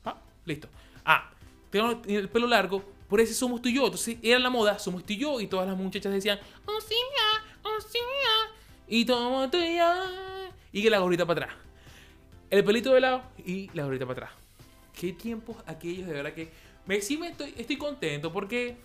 Ah, 0.05 0.17
listo. 0.45 0.69
Ah, 1.03 1.31
tengo 1.69 2.01
el 2.07 2.29
pelo 2.29 2.47
largo. 2.47 2.83
Por 3.07 3.19
eso 3.19 3.33
somos 3.33 3.61
tú 3.61 3.69
y 3.69 3.75
yo. 3.75 3.85
Entonces 3.85 4.17
era 4.21 4.39
la 4.39 4.49
moda, 4.49 4.79
somos 4.79 5.03
tú 5.03 5.13
y 5.13 5.17
yo. 5.17 5.41
Y 5.41 5.47
todas 5.47 5.67
las 5.67 5.77
muchachas 5.77 6.13
decían, 6.13 6.39
oh 6.65 6.79
sí, 6.81 6.95
oh 7.63 7.81
sí. 7.81 7.99
Y 8.87 9.05
todo 9.05 9.49
tú 9.49 9.57
y 9.57 9.77
yo. 9.77 9.93
Y 10.71 10.83
que 10.83 10.89
la 10.89 10.99
gorrita 10.99 11.25
para 11.25 11.45
atrás 11.45 11.69
el 12.49 12.63
pelito 12.63 12.93
de 12.93 13.01
lado 13.01 13.23
y 13.45 13.69
la 13.73 13.83
gorrita 13.83 14.05
para 14.05 14.25
atrás. 14.25 14.39
Qué 14.99 15.13
tiempos 15.13 15.57
aquellos, 15.65 16.07
de 16.07 16.13
verdad 16.13 16.33
que 16.33 16.49
me, 16.85 17.01
sí 17.01 17.17
me 17.17 17.29
estoy, 17.29 17.53
estoy 17.57 17.77
contento 17.77 18.33
porque, 18.33 18.77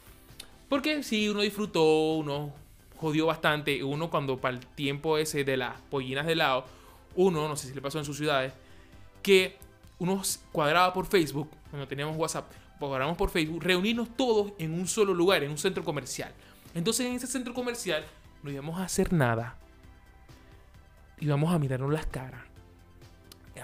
porque 0.69 1.03
sí, 1.03 1.29
uno 1.29 1.43
disfrutó, 1.43 2.15
uno 2.15 2.53
jodió 2.97 3.27
bastante. 3.27 3.83
Uno 3.83 4.11
cuando 4.11 4.39
para 4.39 4.55
el 4.55 4.67
tiempo 4.67 5.19
ese 5.19 5.45
de 5.45 5.57
las 5.57 5.81
pollinas 5.83 6.27
de 6.27 6.35
lado, 6.35 6.65
uno, 7.17 7.49
no 7.49 7.57
sé 7.57 7.69
si 7.69 7.75
le 7.75 7.81
pasó 7.81 7.99
en 7.99 8.05
sus 8.05 8.17
ciudades, 8.17 8.53
que 9.23 9.57
uno 9.99 10.21
cuadraba 10.53 10.93
por 10.93 11.07
Facebook, 11.07 11.49
cuando 11.71 11.87
teníamos 11.87 12.17
WhatsApp, 12.17 12.51
cuadrábamos 12.79 13.17
por 13.17 13.31
Facebook, 13.31 13.63
reunirnos 13.63 14.09
todos 14.17 14.53
en 14.59 14.73
un 14.73 14.87
solo 14.87 15.15
lugar, 15.15 15.43
en 15.43 15.51
un 15.51 15.59
centro 15.59 15.85
comercial. 15.85 16.33
Entonces 16.75 17.07
en 17.07 17.15
ese 17.15 17.27
centro 17.27 17.55
comercial 17.55 18.05
no 18.43 18.51
íbamos 18.51 18.79
a 18.79 18.85
hacer 18.85 19.13
nada. 19.13 19.57
Íbamos 21.21 21.55
a 21.55 21.59
mirarnos 21.59 21.93
las 21.93 22.07
caras 22.07 22.55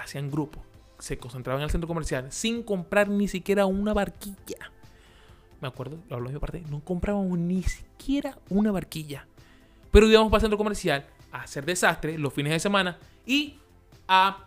hacían 0.00 0.30
grupo, 0.30 0.62
se 0.98 1.18
concentraban 1.18 1.60
en 1.60 1.64
el 1.64 1.70
centro 1.70 1.88
comercial 1.88 2.30
sin 2.30 2.62
comprar 2.62 3.08
ni 3.08 3.28
siquiera 3.28 3.66
una 3.66 3.92
barquilla. 3.92 4.72
Me 5.60 5.68
acuerdo, 5.68 5.98
lo 6.08 6.16
hablo 6.16 6.28
de 6.28 6.34
mi 6.34 6.40
parte, 6.40 6.62
no 6.68 6.80
comprábamos 6.80 7.38
ni 7.38 7.62
siquiera 7.62 8.38
una 8.48 8.72
barquilla. 8.72 9.26
Pero 9.90 10.06
íbamos 10.06 10.30
para 10.30 10.38
el 10.38 10.42
centro 10.42 10.58
comercial 10.58 11.06
a 11.32 11.42
hacer 11.42 11.64
desastre 11.64 12.16
los 12.18 12.32
fines 12.32 12.52
de 12.52 12.60
semana 12.60 12.98
y 13.26 13.58
a, 14.08 14.44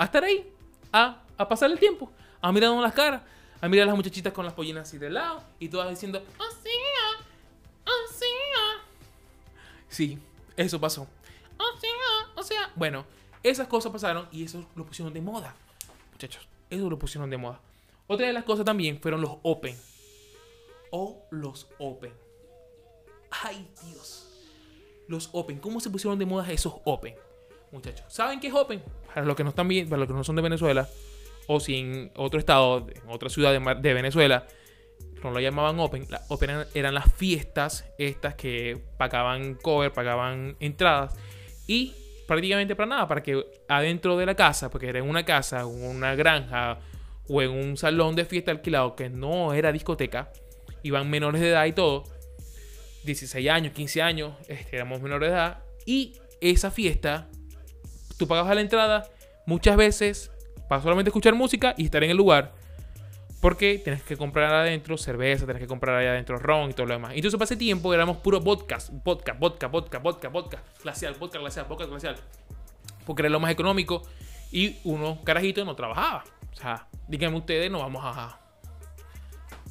estar 0.00 0.24
ahí, 0.24 0.50
a, 0.92 1.22
pasar 1.48 1.70
el 1.70 1.78
tiempo, 1.78 2.10
a 2.40 2.50
mirarnos 2.50 2.82
las 2.82 2.92
caras, 2.92 3.22
a 3.60 3.68
mirar 3.68 3.84
a 3.84 3.86
las 3.86 3.96
muchachitas 3.96 4.32
con 4.32 4.44
las 4.44 4.54
pollinas 4.54 4.88
así 4.88 4.98
de 4.98 5.10
lado 5.10 5.42
y 5.58 5.68
todas 5.68 5.88
diciendo, 5.90 6.22
¡Oh, 6.38 6.50
sí! 6.62 6.70
¡Oh, 7.86 8.12
sí! 8.12 8.26
Sí, 9.88 10.18
eso 10.56 10.80
pasó. 10.80 11.06
¡Oh, 11.58 11.64
O 12.36 12.42
sea, 12.42 12.70
bueno, 12.74 13.04
esas 13.42 13.68
cosas 13.68 13.92
pasaron 13.92 14.28
y 14.32 14.44
eso 14.44 14.66
lo 14.74 14.84
pusieron 14.84 15.12
de 15.12 15.20
moda. 15.20 15.54
Muchachos, 16.12 16.48
eso 16.68 16.90
lo 16.90 16.98
pusieron 16.98 17.30
de 17.30 17.36
moda. 17.36 17.60
Otra 18.08 18.26
de 18.26 18.32
las 18.32 18.44
cosas 18.44 18.64
también 18.64 18.98
fueron 19.00 19.20
los 19.20 19.32
Open. 19.42 19.76
O 20.90 21.26
los 21.30 21.68
Open. 21.78 22.12
Ay, 23.30 23.68
Dios. 23.84 24.46
Los 25.06 25.28
Open. 25.32 25.58
¿Cómo 25.58 25.78
se 25.78 25.90
pusieron 25.90 26.18
de 26.18 26.24
moda 26.24 26.50
esos 26.50 26.72
Open? 26.84 27.14
Muchachos, 27.70 28.06
¿saben 28.08 28.40
qué 28.40 28.46
es 28.46 28.54
Open? 28.54 28.82
Para 29.06 29.26
los 29.26 29.36
que 29.36 29.44
no 29.44 29.50
están 29.50 29.68
bien, 29.68 29.90
para 29.90 30.00
los 30.00 30.08
que 30.08 30.14
no 30.14 30.24
son 30.24 30.36
de 30.36 30.42
Venezuela, 30.42 30.88
o 31.48 31.60
si 31.60 31.76
en 31.76 32.10
otro 32.16 32.40
estado, 32.40 32.86
en 32.88 33.10
otra 33.10 33.28
ciudad 33.28 33.52
de, 33.52 33.92
Venezuela, 33.92 34.46
no 35.22 35.30
lo 35.30 35.38
llamaban 35.38 35.78
Open. 35.78 36.06
La 36.08 36.22
Open 36.28 36.48
eran, 36.48 36.66
eran 36.72 36.94
las 36.94 37.12
fiestas 37.12 37.84
estas 37.98 38.36
que 38.36 38.80
pagaban 38.96 39.54
cover, 39.56 39.92
pagaban 39.92 40.56
entradas. 40.60 41.14
Y 41.66 41.94
prácticamente 42.26 42.74
para 42.74 42.88
nada, 42.88 43.06
para 43.06 43.22
que 43.22 43.44
adentro 43.68 44.16
de 44.16 44.24
la 44.24 44.34
casa, 44.34 44.70
porque 44.70 44.88
era 44.88 44.98
en 44.98 45.08
una 45.08 45.26
casa, 45.26 45.66
una 45.66 46.14
granja 46.14 46.80
o 47.28 47.42
en 47.42 47.50
un 47.50 47.76
salón 47.76 48.16
de 48.16 48.24
fiesta 48.24 48.50
alquilado 48.50 48.96
que 48.96 49.08
no 49.10 49.52
era 49.54 49.72
discoteca, 49.72 50.30
iban 50.82 51.10
menores 51.10 51.40
de 51.40 51.50
edad 51.50 51.66
y 51.66 51.72
todo, 51.72 52.04
16 53.04 53.48
años, 53.48 53.72
15 53.72 54.02
años, 54.02 54.34
este, 54.48 54.76
éramos 54.76 55.00
menores 55.00 55.30
de 55.30 55.34
edad, 55.34 55.58
y 55.86 56.14
esa 56.40 56.70
fiesta, 56.70 57.28
tú 58.18 58.26
pagabas 58.26 58.54
la 58.54 58.60
entrada 58.60 59.08
muchas 59.46 59.76
veces 59.76 60.30
para 60.68 60.82
solamente 60.82 61.08
escuchar 61.08 61.34
música 61.34 61.74
y 61.76 61.86
estar 61.86 62.04
en 62.04 62.10
el 62.10 62.16
lugar. 62.16 62.52
Porque 63.40 63.80
tienes 63.82 64.02
que 64.02 64.16
comprar 64.16 64.52
adentro 64.52 64.98
cerveza, 64.98 65.44
tienes 65.44 65.62
que 65.62 65.68
comprar 65.68 65.96
ahí 65.96 66.06
adentro 66.06 66.38
ron 66.38 66.70
y 66.70 66.72
todo 66.72 66.86
lo 66.86 66.94
demás. 66.94 67.12
Entonces, 67.14 67.38
para 67.38 67.44
ese 67.44 67.56
tiempo 67.56 67.94
éramos 67.94 68.16
puro 68.16 68.42
podcast, 68.42 68.90
podcast, 69.04 69.38
vodka, 69.38 69.68
vodka, 69.68 69.98
vodka, 69.98 70.28
vodka, 70.28 70.62
glacial, 70.82 71.14
vodka, 71.14 71.38
glacial, 71.38 71.66
vodka, 71.68 71.86
glacial. 71.86 72.16
Porque 73.06 73.22
era 73.22 73.30
lo 73.30 73.38
más 73.38 73.52
económico 73.52 74.02
y 74.50 74.78
uno, 74.82 75.20
carajito, 75.22 75.64
no 75.64 75.76
trabajaba. 75.76 76.24
O 76.52 76.56
sea, 76.56 76.87
díganme 77.08 77.38
ustedes, 77.38 77.70
no 77.70 77.80
vamos 77.80 78.02
a, 78.04 78.38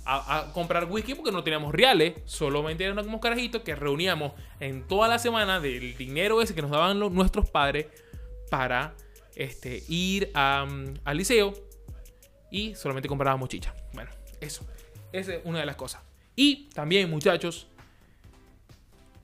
a, 0.05 0.51
comprar 0.53 0.85
whisky 0.85 1.13
porque 1.13 1.31
no 1.31 1.43
teníamos 1.43 1.73
reales. 1.73 2.15
Solamente 2.25 2.83
éramos 2.83 3.21
carajitos 3.21 3.61
que 3.61 3.75
reuníamos 3.75 4.33
en 4.59 4.87
toda 4.87 5.07
la 5.07 5.19
semana 5.19 5.59
del 5.59 5.95
dinero 5.95 6.41
ese 6.41 6.55
que 6.55 6.61
nos 6.61 6.71
daban 6.71 6.99
nuestros 6.99 7.49
padres 7.49 7.87
para 8.49 8.95
este, 9.35 9.83
ir 9.87 10.31
al 10.33 11.17
liceo 11.17 11.53
y 12.49 12.75
solamente 12.75 13.07
comprábamos 13.07 13.49
chicha. 13.49 13.73
Bueno, 13.93 14.09
eso. 14.41 14.65
Esa 15.11 15.35
es 15.35 15.41
una 15.45 15.59
de 15.59 15.65
las 15.65 15.75
cosas. 15.75 16.01
Y 16.35 16.69
también, 16.69 17.09
muchachos, 17.09 17.67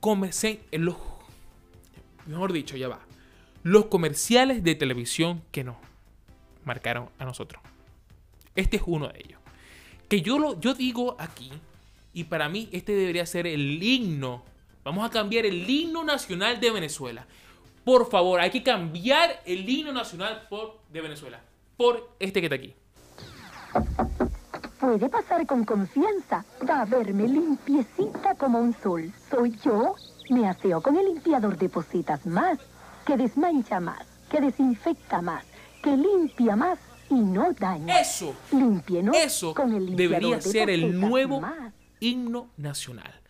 comerciales, 0.00 0.60
los, 0.72 0.96
mejor 2.26 2.52
dicho, 2.52 2.76
ya 2.76 2.88
va. 2.88 3.00
Los 3.62 3.86
comerciales 3.86 4.62
de 4.62 4.74
televisión 4.74 5.42
que 5.50 5.64
nos 5.64 5.76
marcaron 6.64 7.08
a 7.18 7.24
nosotros. 7.24 7.62
Este 8.54 8.76
es 8.76 8.82
uno 8.86 9.08
de 9.08 9.18
ellos. 9.18 9.40
Que 10.08 10.20
yo, 10.20 10.38
lo, 10.38 10.60
yo 10.60 10.74
digo 10.74 11.16
aquí, 11.18 11.50
y 12.12 12.24
para 12.24 12.48
mí 12.48 12.68
este 12.72 12.92
debería 12.92 13.26
ser 13.26 13.46
el 13.46 13.82
himno. 13.82 14.42
Vamos 14.84 15.06
a 15.06 15.10
cambiar 15.10 15.46
el 15.46 15.68
himno 15.68 16.04
nacional 16.04 16.60
de 16.60 16.70
Venezuela. 16.70 17.26
Por 17.84 18.08
favor, 18.08 18.40
hay 18.40 18.50
que 18.50 18.62
cambiar 18.62 19.42
el 19.44 19.68
himno 19.68 19.92
nacional 19.92 20.46
por, 20.48 20.78
de 20.92 21.00
Venezuela. 21.00 21.40
Por 21.76 22.16
este 22.20 22.40
que 22.40 22.46
está 22.46 22.56
aquí. 22.56 22.74
Puede 24.78 25.08
pasar 25.08 25.46
con 25.46 25.64
confianza. 25.64 26.44
Va 26.68 26.82
a 26.82 26.84
verme 26.84 27.26
limpiecita 27.26 28.34
como 28.36 28.60
un 28.60 28.74
sol. 28.74 29.12
Soy 29.30 29.56
yo. 29.64 29.96
Me 30.30 30.48
aseo 30.48 30.80
con 30.80 30.96
el 30.96 31.06
limpiador 31.06 31.58
de 31.58 31.68
positas 31.68 32.24
más, 32.24 32.58
que 33.04 33.16
desmancha 33.16 33.80
más, 33.80 34.06
que 34.30 34.40
desinfecta 34.40 35.20
más, 35.20 35.44
que 35.82 35.94
limpia 35.94 36.56
más 36.56 36.78
y 37.10 37.14
no 37.14 37.52
daña. 37.52 38.00
Eso. 38.00 38.34
Límpienos 38.52 39.16
Eso 39.16 39.54
con 39.54 39.72
el 39.72 39.86
limpiador 39.86 40.20
debería 40.20 40.36
de 40.36 40.42
ser 40.42 40.70
el 40.70 40.98
nuevo 41.00 41.40
más. 41.40 41.72
himno 42.00 42.50
nacional. 42.56 43.20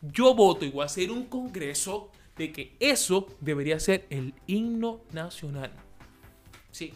Yo 0.00 0.34
voto 0.34 0.64
y 0.64 0.70
voy 0.70 0.82
a 0.82 0.86
hacer 0.86 1.10
un 1.10 1.24
congreso 1.26 2.10
de 2.36 2.50
que 2.52 2.76
eso 2.80 3.26
debería 3.40 3.78
ser 3.78 4.06
el 4.10 4.34
himno 4.46 5.02
nacional. 5.12 5.70
Sí. 6.70 6.92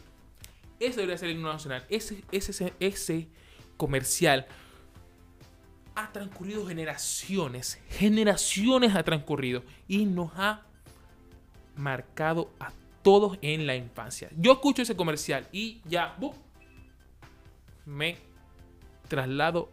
Eso 0.80 0.96
debería 0.96 1.18
ser 1.18 1.28
el 1.30 1.36
himno 1.36 1.52
nacional. 1.52 1.84
Ese, 1.88 2.22
ese, 2.32 2.50
ese, 2.50 2.72
ese 2.80 3.28
comercial 3.76 4.46
ha 5.94 6.12
transcurrido 6.12 6.66
generaciones. 6.66 7.80
Generaciones 7.88 8.94
ha 8.94 9.02
transcurrido. 9.02 9.62
Y 9.88 10.04
nos 10.04 10.30
ha 10.36 10.62
marcado 11.76 12.50
a 12.60 12.72
todos 13.06 13.38
en 13.40 13.68
la 13.68 13.76
infancia. 13.76 14.28
Yo 14.36 14.50
escucho 14.50 14.82
ese 14.82 14.96
comercial 14.96 15.46
y 15.52 15.80
ya 15.84 16.16
¡bum! 16.18 16.32
me 17.84 18.16
traslado 19.06 19.68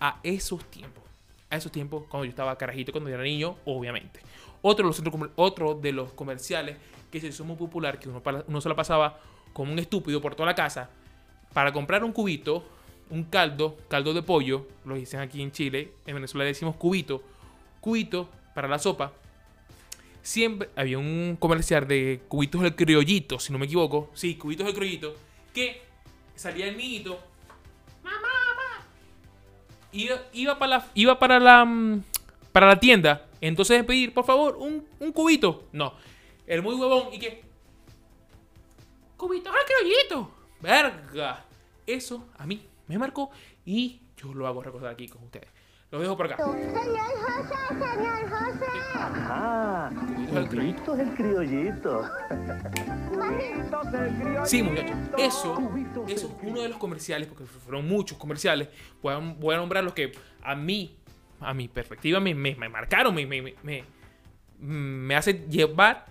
a 0.00 0.18
esos 0.22 0.64
tiempos. 0.64 1.04
A 1.50 1.58
esos 1.58 1.70
tiempos 1.70 2.04
cuando 2.08 2.24
yo 2.24 2.30
estaba 2.30 2.56
carajito, 2.56 2.90
cuando 2.90 3.10
yo 3.10 3.16
era 3.16 3.22
niño, 3.22 3.58
obviamente. 3.66 4.20
Otro 4.62 4.90
de 4.90 5.02
los, 5.02 5.30
otro 5.36 5.74
de 5.74 5.92
los 5.92 6.14
comerciales 6.14 6.78
que 7.12 7.20
se 7.20 7.26
hizo 7.26 7.44
muy 7.44 7.56
popular, 7.56 7.98
que 7.98 8.08
uno, 8.08 8.60
se 8.62 8.68
la 8.70 8.74
pasaba 8.74 9.20
como 9.52 9.72
un 9.72 9.78
estúpido 9.78 10.22
por 10.22 10.34
toda 10.34 10.46
la 10.46 10.54
casa, 10.54 10.88
para 11.52 11.74
comprar 11.74 12.02
un 12.02 12.12
cubito, 12.12 12.64
un 13.10 13.24
caldo, 13.24 13.76
caldo 13.88 14.14
de 14.14 14.22
pollo, 14.22 14.66
lo 14.86 14.94
dicen 14.94 15.20
aquí 15.20 15.42
en 15.42 15.52
Chile, 15.52 15.92
en 16.06 16.14
Venezuela 16.14 16.46
decimos 16.46 16.76
cubito, 16.76 17.22
cubito 17.82 18.30
para 18.54 18.68
la 18.68 18.78
sopa. 18.78 19.12
Siempre 20.22 20.68
había 20.76 20.98
un 20.98 21.36
comercial 21.38 21.86
de 21.88 22.22
cubitos 22.28 22.62
del 22.62 22.74
criollito, 22.74 23.38
si 23.38 23.52
no 23.52 23.58
me 23.58 23.66
equivoco. 23.66 24.10
Sí, 24.14 24.36
cubitos 24.36 24.66
del 24.66 24.74
criollito, 24.74 25.14
que 25.52 25.82
salía 26.34 26.68
el 26.68 26.76
niñito. 26.76 27.18
Iba, 29.92 30.22
iba 30.32 30.56
para 30.56 30.78
la 30.78 30.86
iba 30.94 31.18
para 31.18 31.40
la 31.40 31.64
mm, 31.64 32.04
para 32.52 32.68
la 32.68 32.78
tienda. 32.78 33.26
Entonces 33.40 33.84
pedir 33.84 34.14
por 34.14 34.24
favor 34.24 34.56
un, 34.56 34.86
un 35.00 35.12
cubito. 35.12 35.68
No. 35.72 35.94
El 36.46 36.62
muy 36.62 36.74
huevón 36.74 37.12
y 37.12 37.18
que 37.18 37.42
cubito 39.16 39.50
al 39.50 39.64
criollito 39.66 40.30
verga 40.60 41.44
eso 41.86 42.28
a 42.38 42.46
mí 42.46 42.66
me 42.86 42.98
marcó 42.98 43.30
y 43.64 44.00
yo 44.16 44.32
lo 44.34 44.46
hago 44.46 44.62
recordar 44.62 44.92
aquí 44.92 45.08
con 45.08 45.22
ustedes. 45.24 45.48
Lo 45.90 45.98
dejo 45.98 46.16
por 46.16 46.26
acá. 46.26 46.36
Señor 46.44 46.72
José, 46.72 47.56
señor 47.68 48.30
José. 48.30 48.99
Ah, 49.32 49.90
Cubitos 49.94 50.98
del 50.98 51.14
criollito. 51.14 52.02
cubitos 53.08 53.92
del 53.92 54.14
criollito. 54.14 54.46
Sí, 54.46 54.62
muchachos. 54.62 54.96
Eso, 55.18 55.70
eso 56.08 56.26
es 56.26 56.32
uno 56.42 56.60
de 56.62 56.68
los 56.68 56.78
comerciales, 56.78 57.28
porque 57.28 57.44
fueron 57.44 57.86
muchos 57.88 58.18
comerciales. 58.18 58.68
Voy 59.02 59.14
a, 59.14 59.18
voy 59.18 59.54
a 59.54 59.58
nombrar 59.58 59.84
los 59.84 59.92
que 59.94 60.12
a 60.42 60.54
mí, 60.54 60.96
a 61.40 61.54
mi 61.54 61.68
perspectiva, 61.68 62.18
me, 62.20 62.34
me- 62.34 62.56
me 62.56 62.68
marcaron, 62.68 63.14
me, 63.14 63.24
me, 63.26 63.54
me, 63.62 63.84
me- 64.58 65.14
hace 65.14 65.46
llevar 65.48 66.06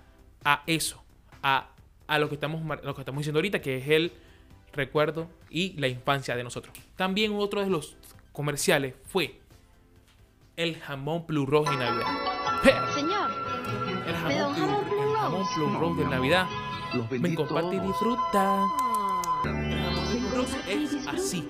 a 0.46 0.64
eso, 0.68 1.04
a, 1.44 1.70
a 2.08 2.20
lo, 2.20 2.30
que 2.30 2.36
estamos, 2.36 2.62
lo 2.84 2.96
que 2.96 3.02
estamos 3.02 3.20
diciendo 3.20 3.40
ahorita, 3.40 3.60
que 3.62 3.78
es 3.78 3.88
el 3.90 4.14
recuerdo 4.72 5.28
y 5.50 5.74
la 5.80 5.88
infancia 5.88 6.36
de 6.36 6.44
nosotros. 6.44 6.74
También 6.96 7.34
otro 7.36 7.62
de 7.62 7.70
los 7.70 7.98
comerciales 8.32 8.94
fue 9.04 9.40
el 10.56 10.78
jamón 10.78 11.26
Blue 11.28 11.46
Rose 11.46 11.72
de 11.72 11.78
Navidad. 11.78 12.06
Blue 15.56 15.80
Rose 15.80 16.04
de 16.04 16.10
Navidad. 16.10 16.48
Los 16.94 17.10
Ven, 17.10 17.36
comparte 17.36 17.76
y 17.76 17.80
disfruta. 17.80 18.66
Rose 20.36 20.58
es 20.68 21.08
así. 21.08 21.08
Es 21.08 21.08
así. 21.08 21.50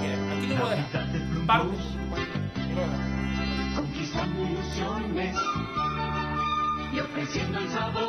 Mira, 0.00 0.32
aquí 0.32 0.46
lo 0.46 0.56
voy 0.56 0.72
a 0.72 0.76
dejar. 0.76 1.46
Parte. 1.46 1.76
conquistando 3.74 4.42
ilusiones 4.42 5.36
y 6.92 7.00
ofreciendo 7.00 7.58
el 7.58 7.68
sabor. 7.70 8.02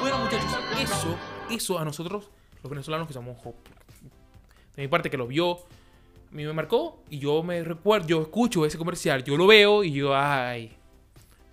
Bueno, 0.00 0.18
muchachos, 0.18 0.58
eso, 0.80 1.16
eso 1.50 1.78
a 1.78 1.84
nosotros, 1.84 2.30
los 2.62 2.70
venezolanos 2.70 3.06
que 3.06 3.14
somos 3.14 3.36
de 4.76 4.82
mi 4.82 4.88
parte 4.88 5.10
que 5.10 5.16
lo 5.16 5.26
vio, 5.26 5.60
mí 6.30 6.44
me 6.44 6.52
marcó 6.52 7.02
y 7.10 7.18
yo 7.18 7.42
me 7.42 7.62
recuerdo, 7.62 8.06
yo 8.06 8.22
escucho 8.22 8.66
ese 8.66 8.78
comercial, 8.78 9.24
yo 9.24 9.36
lo 9.36 9.46
veo 9.46 9.84
y 9.84 9.92
yo, 9.92 10.14
ay, 10.14 10.76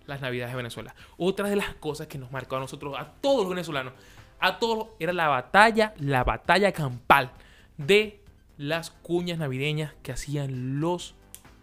las 0.06 0.22
navidades 0.22 0.52
de 0.54 0.58
Venezuela. 0.58 0.96
Otra 1.18 1.50
de 1.50 1.56
las 1.56 1.76
cosas 1.76 2.08
que 2.08 2.18
nos 2.18 2.32
marcó 2.32 2.58
a 2.58 2.60
nosotros, 2.60 2.96
a 2.98 3.12
todos 3.22 3.42
los 3.42 3.50
venezolanos, 3.50 3.94
a 4.40 4.60
todos, 4.60 4.90
era 5.00 5.14
la 5.14 5.28
batalla, 5.28 5.94
la 6.00 6.24
batalla 6.24 6.72
campal 6.72 7.32
de 7.78 8.22
las 8.58 8.92
cuñas 8.92 9.38
navideñas 9.38 9.94
que 10.04 10.12
hacían 10.12 10.80
los 10.80 11.16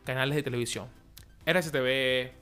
canales 0.05 0.37
de 0.37 0.43
televisión. 0.43 0.89
RCTV, 1.47 2.33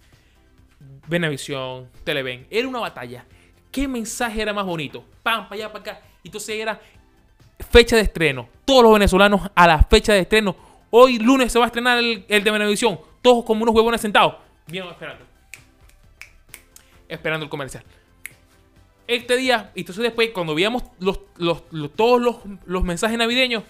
Venevisión, 1.08 1.88
Televen. 2.04 2.46
Era 2.50 2.68
una 2.68 2.80
batalla. 2.80 3.26
¿Qué 3.70 3.88
mensaje 3.88 4.40
era 4.40 4.52
más 4.52 4.64
bonito? 4.64 5.04
Pam, 5.22 5.48
para 5.48 5.54
allá, 5.56 5.72
para 5.72 5.92
acá. 5.92 6.00
Entonces 6.24 6.56
era 6.56 6.80
fecha 7.70 7.96
de 7.96 8.02
estreno. 8.02 8.48
Todos 8.64 8.82
los 8.82 8.92
venezolanos 8.92 9.50
a 9.54 9.66
la 9.66 9.82
fecha 9.82 10.12
de 10.12 10.20
estreno. 10.20 10.56
Hoy 10.90 11.18
lunes 11.18 11.52
se 11.52 11.58
va 11.58 11.66
a 11.66 11.68
estrenar 11.68 11.98
el, 11.98 12.26
de 12.26 12.50
Venevisión. 12.50 12.98
todos 13.22 13.44
como 13.44 13.62
unos 13.62 13.74
huevones 13.74 14.00
sentados. 14.00 14.34
Bien, 14.66 14.86
esperando. 14.86 15.24
Esperando 17.08 17.44
el 17.44 17.50
comercial. 17.50 17.84
Este 19.06 19.36
día, 19.36 19.72
y 19.74 19.80
entonces 19.80 20.02
después, 20.02 20.30
cuando 20.34 20.54
veíamos 20.54 20.82
los, 20.98 21.20
todos 21.96 22.20
los, 22.66 22.84
mensajes 22.84 23.16
navideños, 23.16 23.64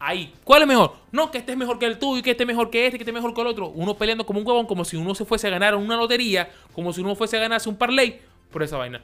ahí, 0.00 0.34
¿cuál 0.42 0.62
es 0.62 0.68
mejor? 0.68 0.96
No, 1.12 1.30
que 1.30 1.38
este 1.38 1.52
es 1.52 1.58
mejor 1.58 1.78
que 1.78 1.86
el 1.86 1.98
tuyo, 1.98 2.22
que 2.22 2.32
este 2.32 2.42
es 2.42 2.46
mejor 2.46 2.70
que 2.70 2.86
este, 2.86 2.98
que 2.98 3.02
este 3.02 3.12
es 3.12 3.14
mejor 3.14 3.34
que 3.34 3.40
el 3.40 3.46
otro. 3.46 3.68
Uno 3.68 3.94
peleando 3.94 4.26
como 4.26 4.40
un 4.40 4.46
huevón, 4.46 4.66
como 4.66 4.84
si 4.84 4.96
uno 4.96 5.14
se 5.14 5.24
fuese 5.24 5.46
a 5.46 5.50
ganar 5.50 5.76
una 5.76 5.96
lotería, 5.96 6.50
como 6.72 6.92
si 6.92 7.00
uno 7.00 7.14
fuese 7.14 7.36
a 7.36 7.40
ganarse 7.40 7.68
un 7.68 7.76
parlay 7.76 8.20
por 8.50 8.64
esa 8.64 8.76
vaina. 8.76 9.00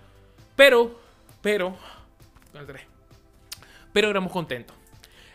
Pero, 0.57 1.01
pero, 1.41 1.77
pero 3.93 4.11
éramos 4.11 4.33
contentos. 4.33 4.77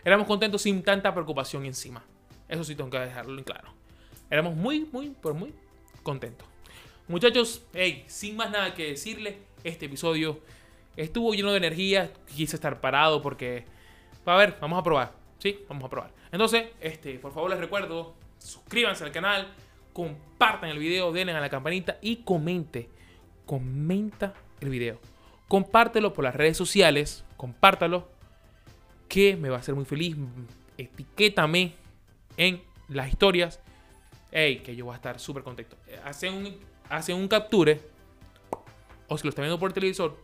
Éramos 0.03 0.27
contentos 0.27 0.61
sin 0.61 0.83
tanta 0.83 1.13
preocupación 1.13 1.65
encima. 1.65 2.03
Eso 2.47 2.63
sí 2.63 2.75
tengo 2.75 2.89
que 2.89 2.99
dejarlo 2.99 3.37
en 3.37 3.43
claro. 3.43 3.69
Éramos 4.29 4.55
muy, 4.55 4.87
muy, 4.91 5.15
pero 5.21 5.33
muy 5.33 5.53
contentos. 6.03 6.47
Muchachos, 7.07 7.63
hey, 7.73 8.03
sin 8.07 8.35
más 8.35 8.51
nada 8.51 8.73
que 8.73 8.87
decirle, 8.87 9.37
este 9.63 9.85
episodio 9.87 10.39
estuvo 10.95 11.33
lleno 11.33 11.51
de 11.51 11.57
energía. 11.57 12.11
Quise 12.35 12.55
estar 12.55 12.81
parado 12.81 13.21
porque. 13.21 13.65
A 14.25 14.35
ver, 14.35 14.57
vamos 14.59 14.79
a 14.79 14.83
probar. 14.83 15.13
Sí, 15.39 15.59
vamos 15.69 15.83
a 15.83 15.89
probar. 15.89 16.11
Entonces, 16.31 16.65
este, 16.81 17.19
por 17.19 17.33
favor 17.33 17.49
les 17.49 17.59
recuerdo, 17.59 18.15
suscríbanse 18.39 19.03
al 19.03 19.11
canal, 19.11 19.53
compartan 19.93 20.69
el 20.69 20.79
video, 20.79 21.11
denle 21.11 21.33
a 21.33 21.39
la 21.39 21.49
campanita 21.49 21.97
y 22.01 22.17
comente. 22.17 22.89
Comenta 23.45 24.33
el 24.61 24.69
video. 24.69 24.99
Compártelo 25.47 26.13
por 26.13 26.23
las 26.23 26.35
redes 26.35 26.57
sociales. 26.57 27.23
Compártalo. 27.37 28.14
Que 29.15 29.37
me 29.37 29.47
va 29.47 29.55
a 29.55 29.59
hacer 29.59 29.73
muy 29.73 29.85
feliz. 29.85 30.17
Etiquétame 30.77 31.71
en 32.35 32.61
las 32.89 33.07
historias. 33.07 33.61
Ey, 34.29 34.57
que 34.57 34.75
yo 34.75 34.83
voy 34.83 34.91
a 34.91 34.97
estar 34.97 35.21
súper 35.21 35.41
contento. 35.41 35.77
Hacen 36.03 36.33
un, 36.33 36.57
hacen 36.89 37.15
un 37.15 37.29
capture. 37.29 37.79
O 39.07 39.17
si 39.17 39.23
lo 39.23 39.29
están 39.29 39.43
viendo 39.43 39.57
por 39.57 39.69
el 39.69 39.73
televisor. 39.73 40.21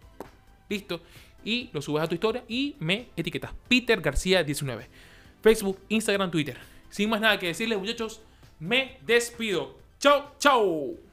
Listo. 0.67 0.99
Y 1.45 1.69
lo 1.71 1.82
subes 1.82 2.04
a 2.04 2.08
tu 2.10 2.15
historia 2.15 2.43
y 2.49 2.75
me 2.80 3.08
etiquetas. 3.15 3.54
Peter 3.69 4.01
García 4.01 4.43
19. 4.43 4.89
Facebook, 5.41 5.80
Instagram, 5.88 6.30
Twitter. 6.30 6.58
Sin 6.89 7.10
más 7.10 7.21
nada 7.21 7.39
que 7.39 7.47
decirles, 7.47 7.80
muchachos. 7.80 8.19
Me 8.60 8.97
despido. 9.06 9.77
Chau, 9.99 10.34
chau. 10.38 11.11